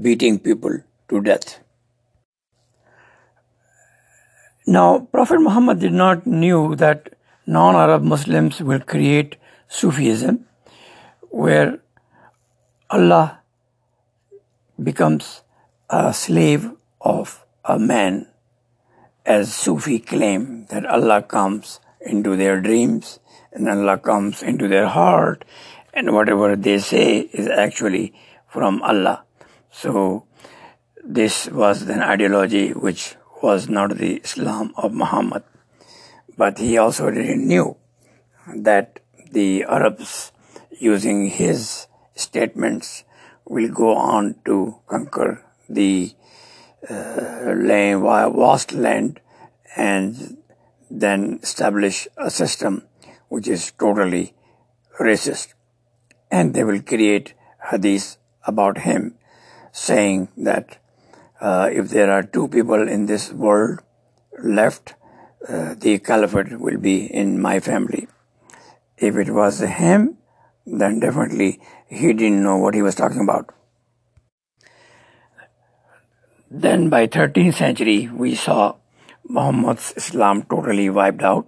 beating 0.00 0.38
people 0.38 0.78
to 1.08 1.20
death. 1.22 1.58
Now, 4.64 5.08
Prophet 5.10 5.40
Muhammad 5.40 5.80
did 5.80 5.92
not 6.04 6.24
knew 6.24 6.76
that 6.76 7.15
non-Arab 7.46 8.02
Muslims 8.02 8.60
will 8.60 8.80
create 8.80 9.36
Sufism, 9.68 10.46
where 11.30 11.78
Allah 12.90 13.40
becomes 14.82 15.42
a 15.88 16.12
slave 16.12 16.70
of 17.00 17.44
a 17.64 17.78
man, 17.78 18.26
as 19.24 19.54
Sufi 19.54 19.98
claim 19.98 20.66
that 20.66 20.84
Allah 20.86 21.22
comes 21.22 21.80
into 22.00 22.36
their 22.36 22.60
dreams 22.60 23.18
and 23.52 23.68
Allah 23.68 23.98
comes 23.98 24.42
into 24.42 24.68
their 24.68 24.86
heart, 24.86 25.44
and 25.94 26.12
whatever 26.12 26.56
they 26.56 26.78
say 26.78 27.20
is 27.32 27.48
actually 27.48 28.12
from 28.46 28.82
Allah. 28.82 29.24
So, 29.70 30.24
this 31.02 31.48
was 31.48 31.82
an 31.82 32.02
ideology 32.02 32.70
which 32.72 33.16
was 33.42 33.68
not 33.68 33.96
the 33.96 34.16
Islam 34.16 34.72
of 34.76 34.92
Muhammad. 34.92 35.42
But 36.36 36.58
he 36.58 36.76
also 36.78 37.10
didn't 37.10 37.46
knew 37.46 37.76
that 38.54 39.00
the 39.30 39.64
Arabs, 39.64 40.32
using 40.70 41.26
his 41.28 41.86
statements, 42.14 43.04
will 43.44 43.70
go 43.70 43.94
on 43.96 44.36
to 44.44 44.76
conquer 44.86 45.44
the 45.68 46.12
uh, 46.88 47.54
land, 47.56 48.02
vast 48.02 48.72
land 48.72 49.20
and 49.76 50.38
then 50.90 51.40
establish 51.42 52.06
a 52.16 52.30
system 52.30 52.82
which 53.28 53.48
is 53.48 53.72
totally 53.72 54.34
racist. 55.00 55.54
And 56.30 56.54
they 56.54 56.64
will 56.64 56.82
create 56.82 57.34
hadith 57.70 58.16
about 58.46 58.78
him 58.78 59.16
saying 59.72 60.28
that 60.36 60.78
uh, 61.40 61.68
if 61.70 61.90
there 61.90 62.10
are 62.10 62.22
two 62.22 62.48
people 62.48 62.88
in 62.88 63.06
this 63.06 63.32
world 63.32 63.80
left, 64.42 64.94
uh, 65.48 65.74
the 65.74 65.98
caliphate 65.98 66.58
will 66.58 66.78
be 66.78 67.06
in 67.06 67.40
my 67.40 67.60
family. 67.60 68.08
If 68.98 69.16
it 69.16 69.30
was 69.30 69.60
him, 69.60 70.16
then 70.66 71.00
definitely 71.00 71.60
he 71.86 72.12
didn't 72.12 72.42
know 72.42 72.56
what 72.56 72.74
he 72.74 72.82
was 72.82 72.94
talking 72.94 73.20
about. 73.20 73.54
Then 76.50 76.88
by 76.88 77.06
13th 77.06 77.54
century, 77.54 78.08
we 78.08 78.34
saw 78.34 78.76
Muhammad's 79.28 79.92
Islam 79.96 80.42
totally 80.42 80.88
wiped 80.90 81.22
out. 81.22 81.46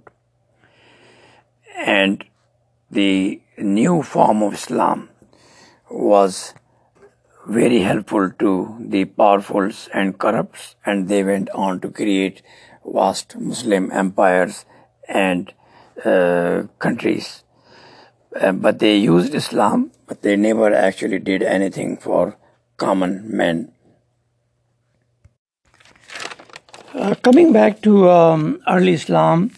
And 1.77 2.25
the 2.91 3.41
new 3.57 4.03
form 4.03 4.43
of 4.43 4.55
Islam 4.55 5.09
was 5.91 6.55
very 7.47 7.81
helpful 7.81 8.31
to 8.39 8.77
the 8.79 9.05
powerfuls 9.05 9.89
and 9.95 10.19
corrupts, 10.19 10.77
and 10.85 11.09
they 11.09 11.23
went 11.25 11.49
on 11.51 11.81
to 11.81 11.91
create 11.91 12.43
vast 12.93 13.37
Muslim 13.37 13.91
empires 13.93 14.65
and 15.09 15.53
uh, 16.05 16.63
countries. 16.79 17.43
Uh, 18.41 18.53
but 18.53 18.79
they 18.79 18.97
used 18.97 19.35
Islam, 19.35 19.91
but 20.07 20.23
they 20.23 20.37
never 20.37 20.73
actually 20.73 21.19
did 21.19 21.43
anything 21.43 21.97
for 21.97 22.37
common 22.77 23.25
men. 23.25 23.73
Uh, 26.95 27.15
coming 27.23 27.53
back 27.53 27.81
to 27.83 28.11
um, 28.11 28.61
early 28.69 28.93
Islam, 28.93 29.51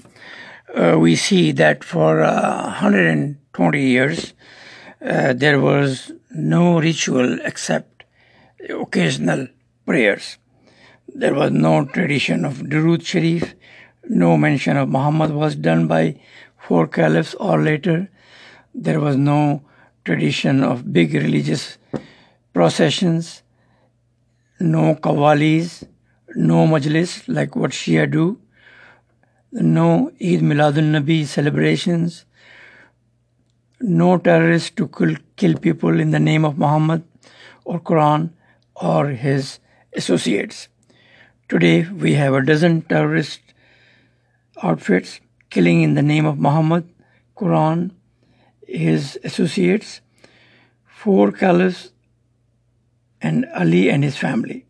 uh, 0.74 0.96
we 0.98 1.16
see 1.16 1.52
that 1.52 1.82
for 1.84 2.20
120 2.20 3.38
uh, 3.78 3.80
years 3.80 4.34
uh, 5.02 5.32
there 5.32 5.58
was 5.58 6.12
no 6.30 6.78
ritual 6.78 7.38
except 7.42 8.04
occasional 8.68 9.48
prayers. 9.86 10.36
There 11.14 11.34
was 11.34 11.50
no 11.50 11.84
tradition 11.84 12.44
of 12.44 12.58
Durud 12.58 13.04
Sharif, 13.04 13.54
no 14.08 14.36
mention 14.36 14.76
of 14.76 14.88
Muhammad 14.88 15.32
was 15.32 15.56
done 15.56 15.88
by 15.88 16.20
four 16.56 16.86
caliphs 16.86 17.34
or 17.34 17.60
later. 17.60 18.08
There 18.74 19.00
was 19.00 19.16
no 19.16 19.62
tradition 20.04 20.62
of 20.62 20.92
big 20.92 21.12
religious 21.14 21.78
processions, 22.52 23.42
no 24.60 24.94
qawwalis, 24.94 25.84
no 26.36 26.66
majlis 26.68 27.24
like 27.26 27.56
what 27.56 27.72
Shia 27.72 28.08
do, 28.08 28.38
no 29.50 30.12
Eid 30.22 30.42
Miladun 30.42 30.92
Nabi 30.92 31.26
celebrations, 31.26 32.24
no 33.80 34.16
terrorists 34.16 34.70
to 34.70 34.86
kill, 34.86 35.16
kill 35.36 35.58
people 35.58 35.98
in 35.98 36.12
the 36.12 36.20
name 36.20 36.44
of 36.44 36.56
Muhammad 36.56 37.02
or 37.64 37.80
Quran 37.80 38.30
or 38.76 39.08
his 39.08 39.58
associates. 39.92 40.68
Today 41.50 41.82
we 42.02 42.14
have 42.14 42.32
a 42.32 42.42
dozen 42.46 42.82
terrorist 42.82 43.40
outfits 44.62 45.18
killing 45.50 45.82
in 45.82 45.94
the 45.94 46.02
name 46.02 46.24
of 46.24 46.38
Muhammad, 46.38 46.88
Quran, 47.36 47.90
his 48.64 49.18
associates, 49.24 50.00
four 50.84 51.32
caliphs, 51.32 51.90
and 53.20 53.48
Ali 53.52 53.90
and 53.90 54.04
his 54.04 54.16
family. 54.16 54.64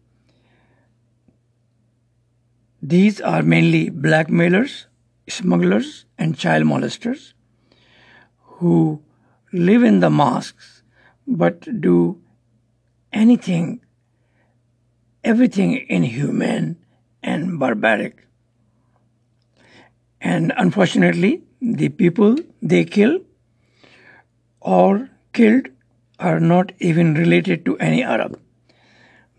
These 2.80 3.20
are 3.20 3.42
mainly 3.42 3.90
blackmailers, 3.90 4.86
smugglers, 5.28 6.06
and 6.16 6.38
child 6.38 6.64
molesters 6.64 7.34
who 8.54 9.02
live 9.52 9.82
in 9.82 10.00
the 10.00 10.08
mosques 10.08 10.82
but 11.26 11.68
do 11.82 12.22
anything, 13.12 13.82
everything 15.22 15.86
inhuman 15.88 16.76
and 17.22 17.58
barbaric. 17.58 18.26
And 20.20 20.52
unfortunately, 20.56 21.42
the 21.60 21.88
people 21.88 22.36
they 22.62 22.84
kill 22.84 23.20
or 24.60 25.10
killed 25.32 25.68
are 26.18 26.40
not 26.40 26.72
even 26.78 27.14
related 27.14 27.64
to 27.64 27.78
any 27.78 28.02
Arab. 28.02 28.38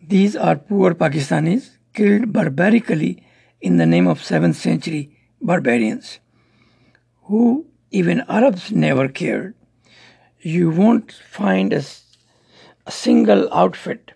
These 0.02 0.36
are 0.36 0.56
poor 0.56 0.94
Pakistanis 0.94 1.78
killed 1.94 2.34
barbarically 2.34 3.26
in 3.62 3.78
the 3.78 3.86
name 3.86 4.08
of 4.08 4.20
7th 4.20 4.56
century 4.56 5.18
barbarians 5.42 6.20
who 7.24 7.68
even 7.92 8.24
Arabs 8.28 8.72
never 8.72 9.08
cared. 9.08 9.54
You 10.40 10.72
won't 10.72 11.12
find 11.12 11.72
a, 11.72 11.84
a 12.88 12.92
single 12.92 13.54
outfit 13.54 14.14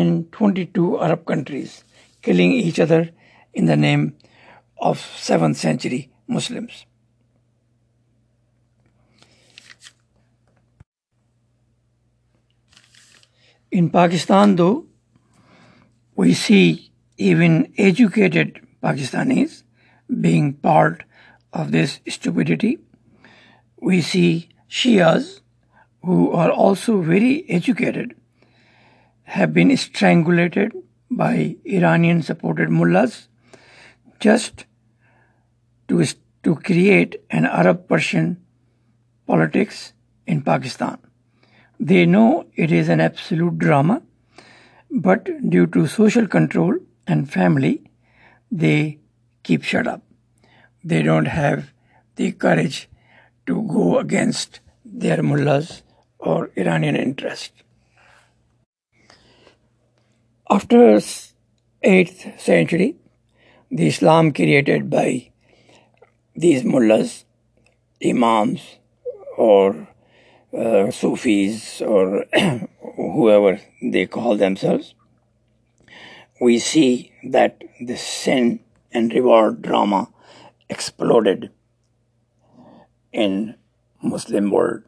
in 0.00 0.24
22 0.32 1.00
Arab 1.00 1.24
countries 1.24 1.84
killing 2.20 2.52
each 2.52 2.80
other 2.84 3.10
in 3.52 3.66
the 3.66 3.76
name 3.76 4.16
of 4.80 4.98
7th 5.26 5.56
century 5.56 6.10
Muslims. 6.26 6.86
In 13.70 13.90
Pakistan, 13.90 14.56
though, 14.56 14.86
we 16.16 16.34
see 16.34 16.90
even 17.16 17.72
educated 17.76 18.60
Pakistanis 18.82 19.62
being 20.26 20.52
part 20.54 21.04
of 21.52 21.70
this 21.70 22.00
stupidity. 22.08 22.78
We 23.80 24.00
see 24.00 24.48
Shias, 24.68 25.40
who 26.02 26.30
are 26.32 26.50
also 26.50 27.00
very 27.00 27.48
educated, 27.48 28.14
have 29.24 29.52
been 29.52 29.76
strangulated 29.76 30.72
by 31.10 31.56
Iranian 31.64 32.22
supported 32.22 32.70
mullahs 32.70 33.28
just 34.20 34.64
to, 35.88 36.04
to 36.42 36.56
create 36.56 37.16
an 37.30 37.46
Arab 37.46 37.88
Persian 37.88 38.42
politics 39.26 39.92
in 40.26 40.42
Pakistan. 40.42 40.98
They 41.80 42.06
know 42.06 42.46
it 42.54 42.70
is 42.70 42.88
an 42.88 43.00
absolute 43.00 43.58
drama, 43.58 44.02
but 44.90 45.28
due 45.50 45.66
to 45.68 45.86
social 45.86 46.26
control 46.26 46.76
and 47.06 47.30
family, 47.30 47.90
they 48.50 48.98
keep 49.42 49.62
shut 49.62 49.86
up. 49.86 50.02
They 50.84 51.02
don't 51.02 51.26
have 51.26 51.72
the 52.16 52.32
courage 52.32 52.88
to 53.46 53.62
go 53.62 53.98
against 53.98 54.60
their 54.84 55.22
mullahs 55.22 55.82
or 56.18 56.50
Iranian 56.56 56.96
interest. 56.96 57.63
After 60.50 61.00
8th 61.82 62.38
century, 62.38 62.96
the 63.70 63.86
Islam 63.86 64.30
created 64.30 64.90
by 64.90 65.30
these 66.36 66.62
mullahs, 66.62 67.24
imams, 68.04 68.60
or 69.38 69.88
uh, 70.52 70.90
Sufis, 70.90 71.80
or 71.80 72.26
whoever 72.96 73.58
they 73.80 74.04
call 74.04 74.36
themselves, 74.36 74.94
we 76.42 76.58
see 76.58 77.10
that 77.24 77.64
the 77.80 77.96
sin 77.96 78.60
and 78.92 79.14
reward 79.14 79.62
drama 79.62 80.10
exploded 80.68 81.50
in 83.14 83.54
Muslim 84.02 84.50
world, 84.50 84.82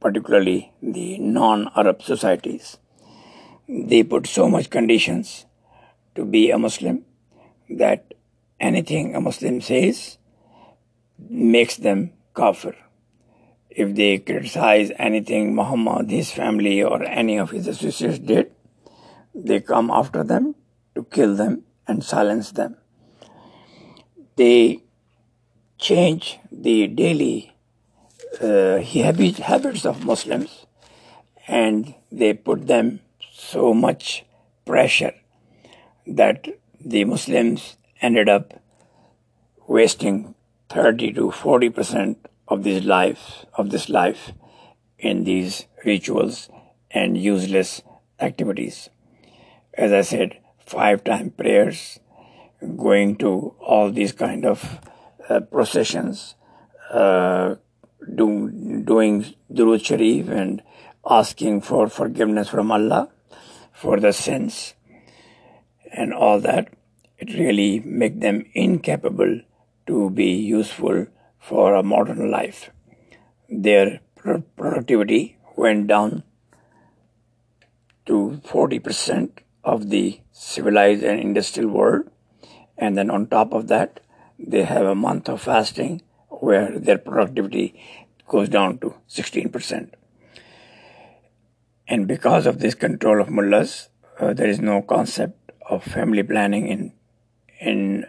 particularly 0.00 0.72
the 0.80 1.18
non-Arab 1.18 2.00
societies. 2.00 2.78
They 3.72 4.02
put 4.02 4.26
so 4.26 4.50
much 4.50 4.68
conditions 4.68 5.46
to 6.14 6.26
be 6.26 6.50
a 6.50 6.58
Muslim 6.58 7.06
that 7.70 8.12
anything 8.60 9.14
a 9.14 9.20
Muslim 9.20 9.62
says 9.62 10.18
makes 11.18 11.76
them 11.76 12.12
kafir. 12.34 12.76
If 13.70 13.94
they 13.94 14.18
criticize 14.18 14.92
anything 14.98 15.54
Muhammad, 15.54 16.10
his 16.10 16.30
family, 16.30 16.82
or 16.82 17.02
any 17.02 17.38
of 17.38 17.50
his 17.50 17.66
associates 17.66 18.18
did, 18.18 18.52
they 19.34 19.60
come 19.60 19.90
after 19.90 20.22
them 20.22 20.54
to 20.94 21.04
kill 21.04 21.34
them 21.34 21.62
and 21.88 22.04
silence 22.04 22.52
them. 22.52 22.76
They 24.36 24.82
change 25.78 26.38
the 26.50 26.88
daily 26.88 27.54
uh, 28.38 28.80
habits 28.80 29.86
of 29.86 30.04
Muslims 30.04 30.66
and 31.48 31.94
they 32.10 32.34
put 32.34 32.66
them 32.66 33.00
so 33.50 33.74
much 33.74 34.24
pressure 34.64 35.14
that 36.06 36.48
the 36.80 37.04
Muslims 37.04 37.76
ended 38.00 38.28
up 38.28 38.54
wasting 39.66 40.34
30 40.68 41.12
to 41.14 41.30
40 41.30 41.70
percent 41.70 42.28
of 42.48 42.62
this 42.62 42.84
life 42.84 43.44
of 43.54 43.70
this 43.70 43.88
life 43.88 44.32
in 44.98 45.24
these 45.24 45.66
rituals 45.84 46.48
and 46.90 47.16
useless 47.16 47.82
activities. 48.20 48.88
As 49.74 49.92
I 49.92 50.02
said, 50.02 50.38
five 50.64 51.02
time 51.04 51.30
prayers, 51.30 51.98
going 52.76 53.16
to 53.16 53.54
all 53.58 53.90
these 53.90 54.12
kind 54.12 54.44
of 54.44 54.78
uh, 55.28 55.40
processions, 55.40 56.34
uh, 56.90 57.56
do, 58.14 58.50
doing 58.84 59.34
Durood 59.52 59.84
Sharif 59.84 60.28
and 60.28 60.62
asking 61.08 61.62
for 61.62 61.88
forgiveness 61.88 62.48
from 62.48 62.70
Allah 62.70 63.08
for 63.82 63.98
the 63.98 64.12
sins 64.12 64.74
and 65.92 66.14
all 66.14 66.38
that, 66.40 66.68
it 67.18 67.34
really 67.34 67.80
make 67.80 68.20
them 68.20 68.44
incapable 68.54 69.40
to 69.86 70.10
be 70.10 70.30
useful 70.32 71.06
for 71.38 71.74
a 71.74 71.82
modern 71.82 72.30
life. 72.30 72.70
Their 73.48 74.00
productivity 74.56 75.36
went 75.56 75.88
down 75.88 76.22
to 78.06 78.40
40% 78.44 79.30
of 79.64 79.90
the 79.90 80.20
civilized 80.30 81.02
and 81.02 81.20
industrial 81.20 81.70
world. 81.70 82.10
And 82.78 82.96
then 82.96 83.10
on 83.10 83.26
top 83.26 83.52
of 83.52 83.68
that, 83.68 84.00
they 84.38 84.62
have 84.62 84.86
a 84.86 84.94
month 84.94 85.28
of 85.28 85.42
fasting 85.42 86.02
where 86.28 86.78
their 86.78 86.98
productivity 86.98 87.66
goes 88.28 88.48
down 88.48 88.78
to 88.78 88.94
16%. 89.08 89.90
And 91.88 92.06
because 92.06 92.46
of 92.46 92.60
this 92.60 92.74
control 92.74 93.20
of 93.20 93.28
mullahs, 93.28 93.88
uh, 94.18 94.32
there 94.32 94.48
is 94.48 94.60
no 94.60 94.82
concept 94.82 95.52
of 95.68 95.82
family 95.82 96.22
planning 96.22 96.68
in 96.68 96.92
in 97.60 98.06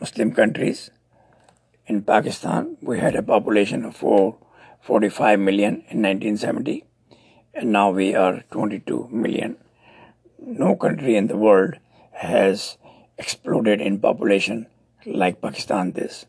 Muslim 0.00 0.32
countries. 0.32 0.90
In 1.86 2.02
Pakistan, 2.02 2.76
we 2.82 2.98
had 2.98 3.14
a 3.14 3.22
population 3.22 3.84
of 3.84 3.96
4, 3.96 4.36
45 4.80 5.38
million 5.38 5.74
in 5.88 6.02
1970, 6.02 6.84
and 7.54 7.70
now 7.70 7.90
we 7.90 8.14
are 8.14 8.42
22 8.50 9.08
million 9.12 9.56
no 10.46 10.76
country 10.76 11.16
in 11.16 11.26
the 11.26 11.36
world 11.36 11.74
has 12.12 12.78
exploded 13.18 13.80
in 13.80 13.98
population 13.98 14.66
like 15.04 15.40
Pakistan 15.40 15.92
this, 15.92 16.26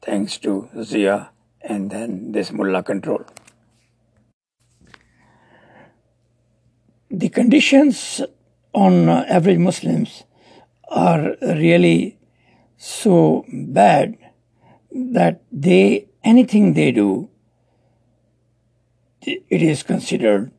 thanks 0.00 0.38
to 0.38 0.68
Zia 0.82 1.30
and 1.60 1.90
then 1.90 2.32
this 2.32 2.50
mullah 2.52 2.82
control. 2.82 3.24
The 7.12 7.28
conditions 7.28 8.22
on 8.72 9.10
average 9.10 9.58
Muslims 9.58 10.24
are 10.88 11.36
really 11.42 12.18
so 12.78 13.44
bad 13.48 14.16
that 14.90 15.42
they 15.52 16.08
anything 16.24 16.72
they 16.72 16.90
do 16.90 17.28
it 19.20 19.62
is 19.62 19.82
considered 19.82 20.50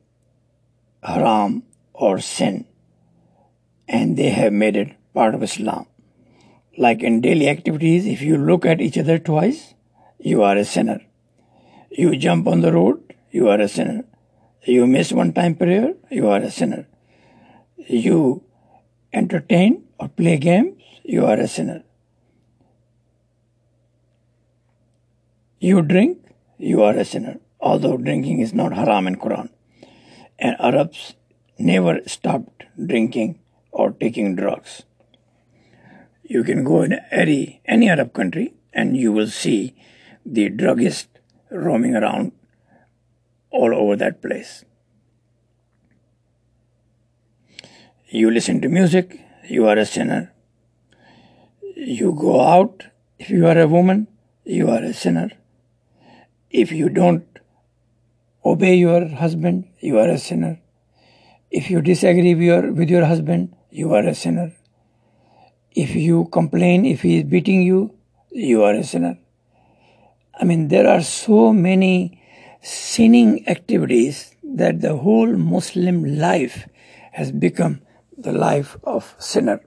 haram 1.01 1.63
or 1.93 2.19
sin 2.19 2.65
and 3.87 4.15
they 4.15 4.29
have 4.29 4.53
made 4.53 4.75
it 4.75 4.95
part 5.13 5.33
of 5.33 5.41
Islam. 5.41 5.87
Like 6.77 7.01
in 7.01 7.21
daily 7.21 7.49
activities, 7.49 8.05
if 8.05 8.21
you 8.21 8.37
look 8.37 8.65
at 8.65 8.79
each 8.79 8.97
other 8.97 9.17
twice, 9.19 9.73
you 10.19 10.43
are 10.43 10.55
a 10.55 10.65
sinner. 10.65 11.01
You 11.89 12.15
jump 12.15 12.47
on 12.47 12.61
the 12.61 12.71
road, 12.71 13.15
you 13.31 13.49
are 13.49 13.59
a 13.59 13.67
sinner. 13.67 14.05
You 14.65 14.87
miss 14.87 15.11
one 15.11 15.33
time 15.33 15.55
prayer, 15.55 15.93
you 16.09 16.29
are 16.29 16.39
a 16.39 16.49
sinner. 16.49 16.87
you 17.87 18.43
entertain 19.11 19.83
or 19.99 20.07
play 20.07 20.37
games, 20.37 20.81
you 21.03 21.25
are 21.25 21.35
a 21.35 21.47
sinner. 21.47 21.83
You 25.59 25.81
drink, 25.81 26.19
you 26.57 26.81
are 26.81 26.95
a 26.95 27.05
sinner, 27.05 27.39
although 27.59 27.97
drinking 27.97 28.39
is 28.39 28.53
not 28.53 28.73
haram 28.73 29.07
in 29.07 29.17
Quran. 29.17 29.49
And 30.39 30.55
Arabs 30.59 31.15
never 31.59 31.99
stopped 32.07 32.63
drinking 32.85 33.39
or 33.71 33.91
taking 33.91 34.35
drugs. 34.35 34.83
You 36.23 36.43
can 36.43 36.63
go 36.63 36.83
in 36.83 36.93
any, 37.11 37.61
any 37.65 37.89
Arab 37.89 38.13
country 38.13 38.53
and 38.73 38.95
you 38.95 39.11
will 39.11 39.27
see 39.27 39.75
the 40.25 40.49
druggist 40.49 41.07
roaming 41.51 41.95
around 41.95 42.31
all 43.53 43.73
over 43.73 43.95
that 43.95 44.21
place. 44.21 44.65
You 48.09 48.31
listen 48.31 48.61
to 48.61 48.69
music, 48.69 49.19
you 49.47 49.67
are 49.67 49.77
a 49.77 49.85
sinner. 49.85 50.33
You 51.75 52.13
go 52.19 52.41
out, 52.41 52.83
if 53.19 53.29
you 53.29 53.45
are 53.47 53.57
a 53.57 53.67
woman, 53.67 54.07
you 54.43 54.69
are 54.69 54.83
a 54.83 54.93
sinner. 54.93 55.29
If 56.49 56.71
you 56.71 56.89
don't 56.89 57.25
obey 58.43 58.75
your 58.75 59.07
husband, 59.07 59.69
you 59.79 59.99
are 59.99 60.09
a 60.09 60.17
sinner. 60.17 60.59
If 61.51 61.69
you 61.69 61.81
disagree 61.81 62.33
with 62.33 62.43
your, 62.43 62.71
with 62.71 62.89
your 62.89 63.05
husband, 63.05 63.55
you 63.69 63.93
are 63.93 64.05
a 64.05 64.15
sinner. 64.15 64.51
If 65.71 65.95
you 65.95 66.25
complain 66.31 66.85
if 66.85 67.01
he 67.01 67.17
is 67.17 67.23
beating 67.23 67.61
you, 67.61 67.95
you 68.31 68.63
are 68.63 68.73
a 68.73 68.83
sinner. 68.83 69.17
I 70.39 70.45
mean, 70.45 70.67
there 70.69 70.87
are 70.87 71.01
so 71.01 71.53
many 71.53 72.22
sinning 72.63 73.47
activities 73.47 74.35
that 74.41 74.79
the 74.79 74.95
whole 74.95 75.27
Muslim 75.35 76.17
life 76.17 76.67
has 77.11 77.31
become 77.31 77.81
the 78.17 78.31
life 78.31 78.77
of 78.83 79.15
sinner. 79.19 79.61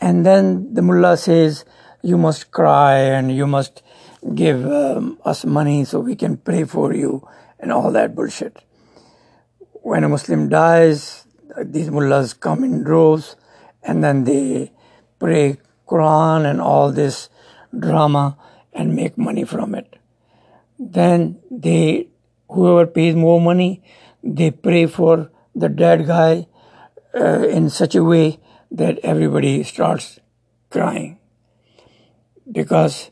And 0.00 0.26
then 0.26 0.74
the 0.74 0.82
mullah 0.82 1.16
says, 1.16 1.64
you 2.02 2.18
must 2.18 2.50
cry 2.50 2.96
and 2.96 3.30
you 3.30 3.46
must 3.46 3.82
give 4.34 4.66
um, 4.66 5.20
us 5.24 5.44
money 5.44 5.84
so 5.84 6.00
we 6.00 6.16
can 6.16 6.36
pray 6.36 6.64
for 6.64 6.92
you 6.92 7.26
and 7.60 7.70
all 7.70 7.92
that 7.92 8.16
bullshit. 8.16 8.58
When 9.72 10.02
a 10.02 10.08
Muslim 10.08 10.48
dies, 10.48 11.24
these 11.64 11.90
mullahs 11.90 12.34
come 12.34 12.64
in 12.64 12.82
droves 12.82 13.36
and 13.82 14.02
then 14.02 14.24
they 14.24 14.72
pray 15.20 15.58
Quran 15.88 16.50
and 16.50 16.60
all 16.60 16.90
this 16.90 17.28
drama 17.78 18.36
and 18.72 18.96
make 18.96 19.16
money 19.16 19.44
from 19.44 19.76
it. 19.76 20.01
Then 20.90 21.38
they, 21.48 22.08
whoever 22.50 22.86
pays 22.86 23.14
more 23.14 23.40
money, 23.40 23.82
they 24.22 24.50
pray 24.50 24.86
for 24.86 25.30
the 25.54 25.68
dead 25.68 26.06
guy 26.06 26.46
uh, 27.14 27.46
in 27.46 27.70
such 27.70 27.94
a 27.94 28.02
way 28.02 28.40
that 28.70 28.98
everybody 29.04 29.62
starts 29.62 30.18
crying 30.70 31.18
because 32.50 33.10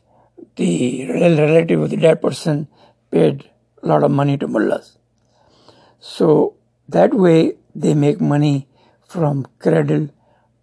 the 0.57 1.07
relative 1.07 1.79
of 1.79 1.89
the 1.91 1.97
dead 1.97 2.21
person 2.21 2.67
paid 3.09 3.49
a 3.81 3.87
lot 3.87 4.03
of 4.03 4.11
money 4.11 4.37
to 4.37 4.47
mullahs. 4.47 4.97
So 5.99 6.55
that 6.89 7.13
way 7.13 7.53
they 7.73 7.93
make 7.93 8.19
money 8.19 8.67
from 9.07 9.47
cradle 9.59 10.09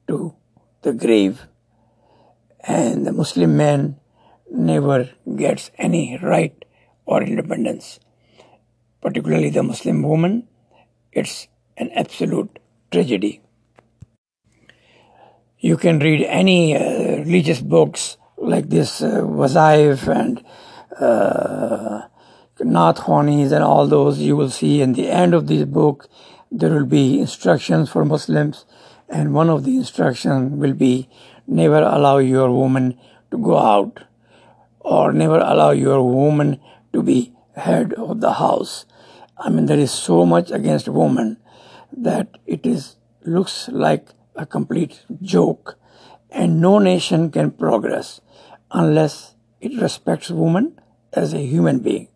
to 0.09 0.35
the 0.83 0.93
grave 0.93 1.47
and 2.61 3.07
the 3.07 3.13
Muslim 3.13 3.57
man 3.57 3.97
never 4.51 5.11
gets 5.37 5.71
any 5.79 6.19
right 6.23 6.65
or 7.09 7.23
independence. 7.23 7.99
Particularly 9.01 9.49
the 9.49 9.63
Muslim 9.63 10.03
woman, 10.03 10.47
it's 11.11 11.49
an 11.79 11.91
absolute 11.95 12.59
tragedy. 12.91 13.41
You 15.59 15.77
can 15.77 15.99
read 15.99 16.25
any 16.27 16.77
uh, 16.77 17.25
religious 17.25 17.61
books 17.61 18.19
like 18.37 18.69
this 18.69 19.01
uh, 19.03 19.23
Wazaif 19.23 20.07
and 20.07 20.45
uh, 21.01 22.03
Naat 22.61 22.99
Khwanis 22.99 23.53
and 23.53 23.65
all 23.65 23.87
those. 23.87 24.19
You 24.19 24.37
will 24.37 24.51
see 24.51 24.83
in 24.83 24.93
the 24.93 25.09
end 25.09 25.33
of 25.33 25.47
this 25.47 25.65
book 25.65 26.09
there 26.53 26.71
will 26.71 26.87
be 26.87 27.21
instructions 27.21 27.91
for 27.91 28.05
Muslims, 28.05 28.67
and 29.09 29.33
one 29.33 29.49
of 29.49 29.65
the 29.65 29.77
instructions 29.77 30.53
will 30.53 30.75
be 30.75 31.09
never 31.47 31.81
allow 31.81 32.19
your 32.19 32.51
woman 32.51 32.99
to 33.31 33.39
go 33.39 33.59
out 33.59 34.05
or 34.81 35.13
never 35.13 35.39
allow 35.39 35.71
your 35.71 36.03
woman 36.03 36.61
to 36.93 37.03
be 37.03 37.33
head 37.57 37.93
of 37.95 38.21
the 38.21 38.35
house. 38.35 38.87
I 39.37 39.51
mean, 39.51 39.67
there 39.67 39.79
is 39.79 39.91
so 39.91 40.25
much 40.25 40.51
against 40.51 40.89
women 40.89 41.39
that 41.93 42.39
it 42.47 42.67
is 42.67 42.97
looks 43.25 43.69
like 43.69 44.09
a 44.37 44.47
complete 44.47 45.03
joke, 45.23 45.79
and 46.31 46.61
no 46.61 46.79
nation 46.79 47.31
can 47.31 47.51
progress 47.51 48.21
unless 48.71 49.35
it 49.61 49.81
respects 49.81 50.31
women 50.31 50.81
as 51.13 51.35
a 51.35 51.41
human 51.41 51.81
being, 51.81 52.09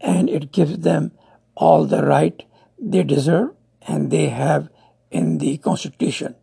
and 0.00 0.28
it 0.28 0.52
gives 0.52 0.78
them 0.78 1.12
all 1.54 1.84
the 1.84 2.04
right 2.04 2.44
they 2.78 3.02
deserve 3.02 3.50
and 3.86 4.10
they 4.10 4.28
have 4.28 4.68
in 5.10 5.38
the 5.38 5.58
constitution. 5.58 6.34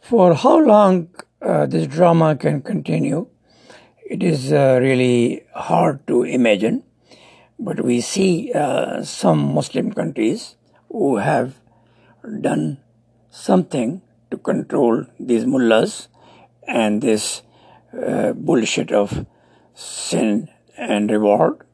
For 0.00 0.34
how 0.34 0.58
long 0.58 1.14
uh, 1.42 1.66
this 1.66 1.86
drama 1.86 2.36
can 2.36 2.62
continue, 2.62 3.28
it 4.10 4.24
is 4.24 4.52
uh, 4.52 4.78
really 4.82 5.44
hard 5.54 6.04
to 6.08 6.24
imagine. 6.24 6.82
But 7.60 7.84
we 7.84 8.00
see 8.00 8.52
uh, 8.52 9.04
some 9.04 9.54
Muslim 9.54 9.92
countries 9.92 10.56
who 10.88 11.18
have 11.18 11.54
done 12.40 12.78
something 13.30 14.02
to 14.32 14.38
control 14.38 15.04
these 15.20 15.46
mullahs 15.46 16.08
and 16.66 17.00
this 17.00 17.42
uh, 17.96 18.32
bullshit 18.32 18.90
of 18.90 19.26
sin 19.74 20.48
and 20.76 21.08
reward. 21.10 21.64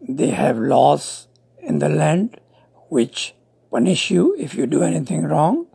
They 0.00 0.30
have 0.30 0.58
laws 0.58 1.28
in 1.60 1.78
the 1.78 1.88
land 1.88 2.40
which 2.88 3.34
punish 3.70 4.10
you 4.10 4.34
if 4.36 4.54
you 4.54 4.66
do 4.66 4.82
anything 4.82 5.22
wrong. 5.22 5.66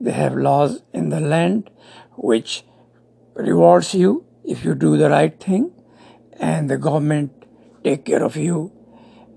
They 0.00 0.12
have 0.12 0.34
laws 0.34 0.82
in 0.92 1.10
the 1.10 1.20
land 1.20 1.70
which 2.16 2.64
rewards 3.34 3.94
you 3.94 4.24
if 4.44 4.64
you 4.64 4.74
do 4.74 4.96
the 4.96 5.10
right 5.10 5.40
thing 5.40 5.72
and 6.38 6.68
the 6.70 6.76
government 6.76 7.32
take 7.82 8.04
care 8.04 8.22
of 8.22 8.36
you 8.36 8.72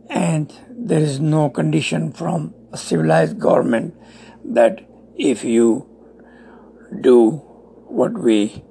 and 0.10 0.54
there 0.70 1.00
is 1.00 1.20
no 1.20 1.50
condition 1.50 2.12
from 2.12 2.54
a 2.72 2.78
civilized 2.78 3.40
government 3.40 3.96
that 4.44 4.82
if 5.18 5.44
you 5.44 5.88
do 7.02 7.32
what 7.88 8.14
we 8.14 8.64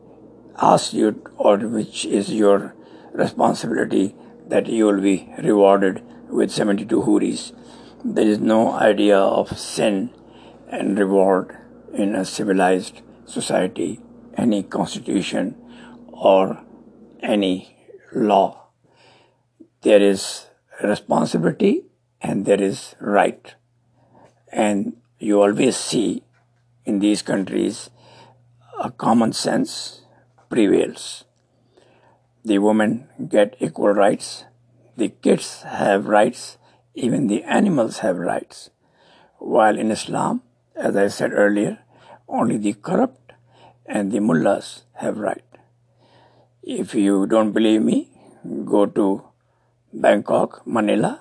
ask 0.59 0.92
you 0.92 1.22
or 1.37 1.59
which 1.59 2.05
is 2.05 2.33
your 2.33 2.75
responsibility 3.12 4.14
that 4.49 4.66
you 4.66 4.87
will 4.87 5.01
be 5.01 5.29
rewarded 5.38 6.03
with 6.29 6.51
72 6.51 7.03
huris. 7.03 7.53
There 8.05 8.27
is 8.27 8.38
no 8.38 8.72
idea 8.72 9.18
of 9.18 9.59
sin 9.59 10.11
and 10.68 10.99
reward 10.99 11.57
in 11.92 12.14
a 12.14 12.25
civilized 12.25 13.03
society, 13.27 14.01
any 14.37 14.62
constitution 14.62 15.57
or 16.16 16.64
any 17.20 17.76
law. 18.12 18.68
There 19.83 20.02
is 20.02 20.46
responsibility 20.83 21.85
and 22.20 22.46
there 22.46 22.61
is 22.61 22.94
right. 23.00 23.55
And 24.52 24.96
you 25.18 25.40
always 25.40 25.76
see 25.76 26.22
in 26.85 26.98
these 26.98 27.22
countries 27.22 27.90
a 28.81 28.90
common 28.90 29.33
sense 29.33 30.02
prevails. 30.48 31.24
The 32.44 32.59
women 32.59 33.09
get 33.29 33.57
equal 33.61 33.92
rights, 33.92 34.44
the 34.96 35.09
kids 35.09 35.62
have 35.62 36.07
rights, 36.07 36.59
even 36.94 37.26
the 37.26 37.42
animals 37.42 37.98
have 37.98 38.16
rights. 38.18 38.70
While 39.38 39.79
in 39.79 39.90
Islam, 39.90 40.42
as 40.74 40.96
I 40.96 41.09
said 41.09 41.33
earlier, 41.33 41.79
only 42.29 42.57
the 42.57 42.74
corrupt 42.74 43.33
and 43.85 44.12
the 44.12 44.20
mullahs 44.20 44.85
have 44.94 45.18
right. 45.18 45.45
If 46.66 46.96
you 46.96 47.29
don't 47.29 47.52
believe 47.52 47.83
me, 47.83 48.11
go 48.64 48.87
to 48.87 49.22
Bangkok, 49.92 50.66
Manila, 50.66 51.20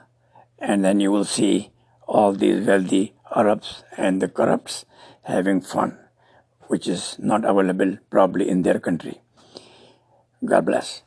and 0.57 0.83
then 0.83 0.99
you 0.99 1.11
will 1.11 1.23
see 1.23 1.69
all 2.07 2.33
these 2.33 2.65
wealthy 2.65 3.13
Arabs 3.35 3.83
and 3.95 4.19
the 4.19 4.27
corrupts 4.27 4.85
having 5.21 5.61
fun, 5.61 5.99
which 6.61 6.87
is 6.87 7.17
not 7.19 7.45
available 7.45 7.99
probably 8.09 8.49
in 8.49 8.63
their 8.63 8.79
country. 8.79 9.21
God 10.43 10.65
bless. 10.65 11.03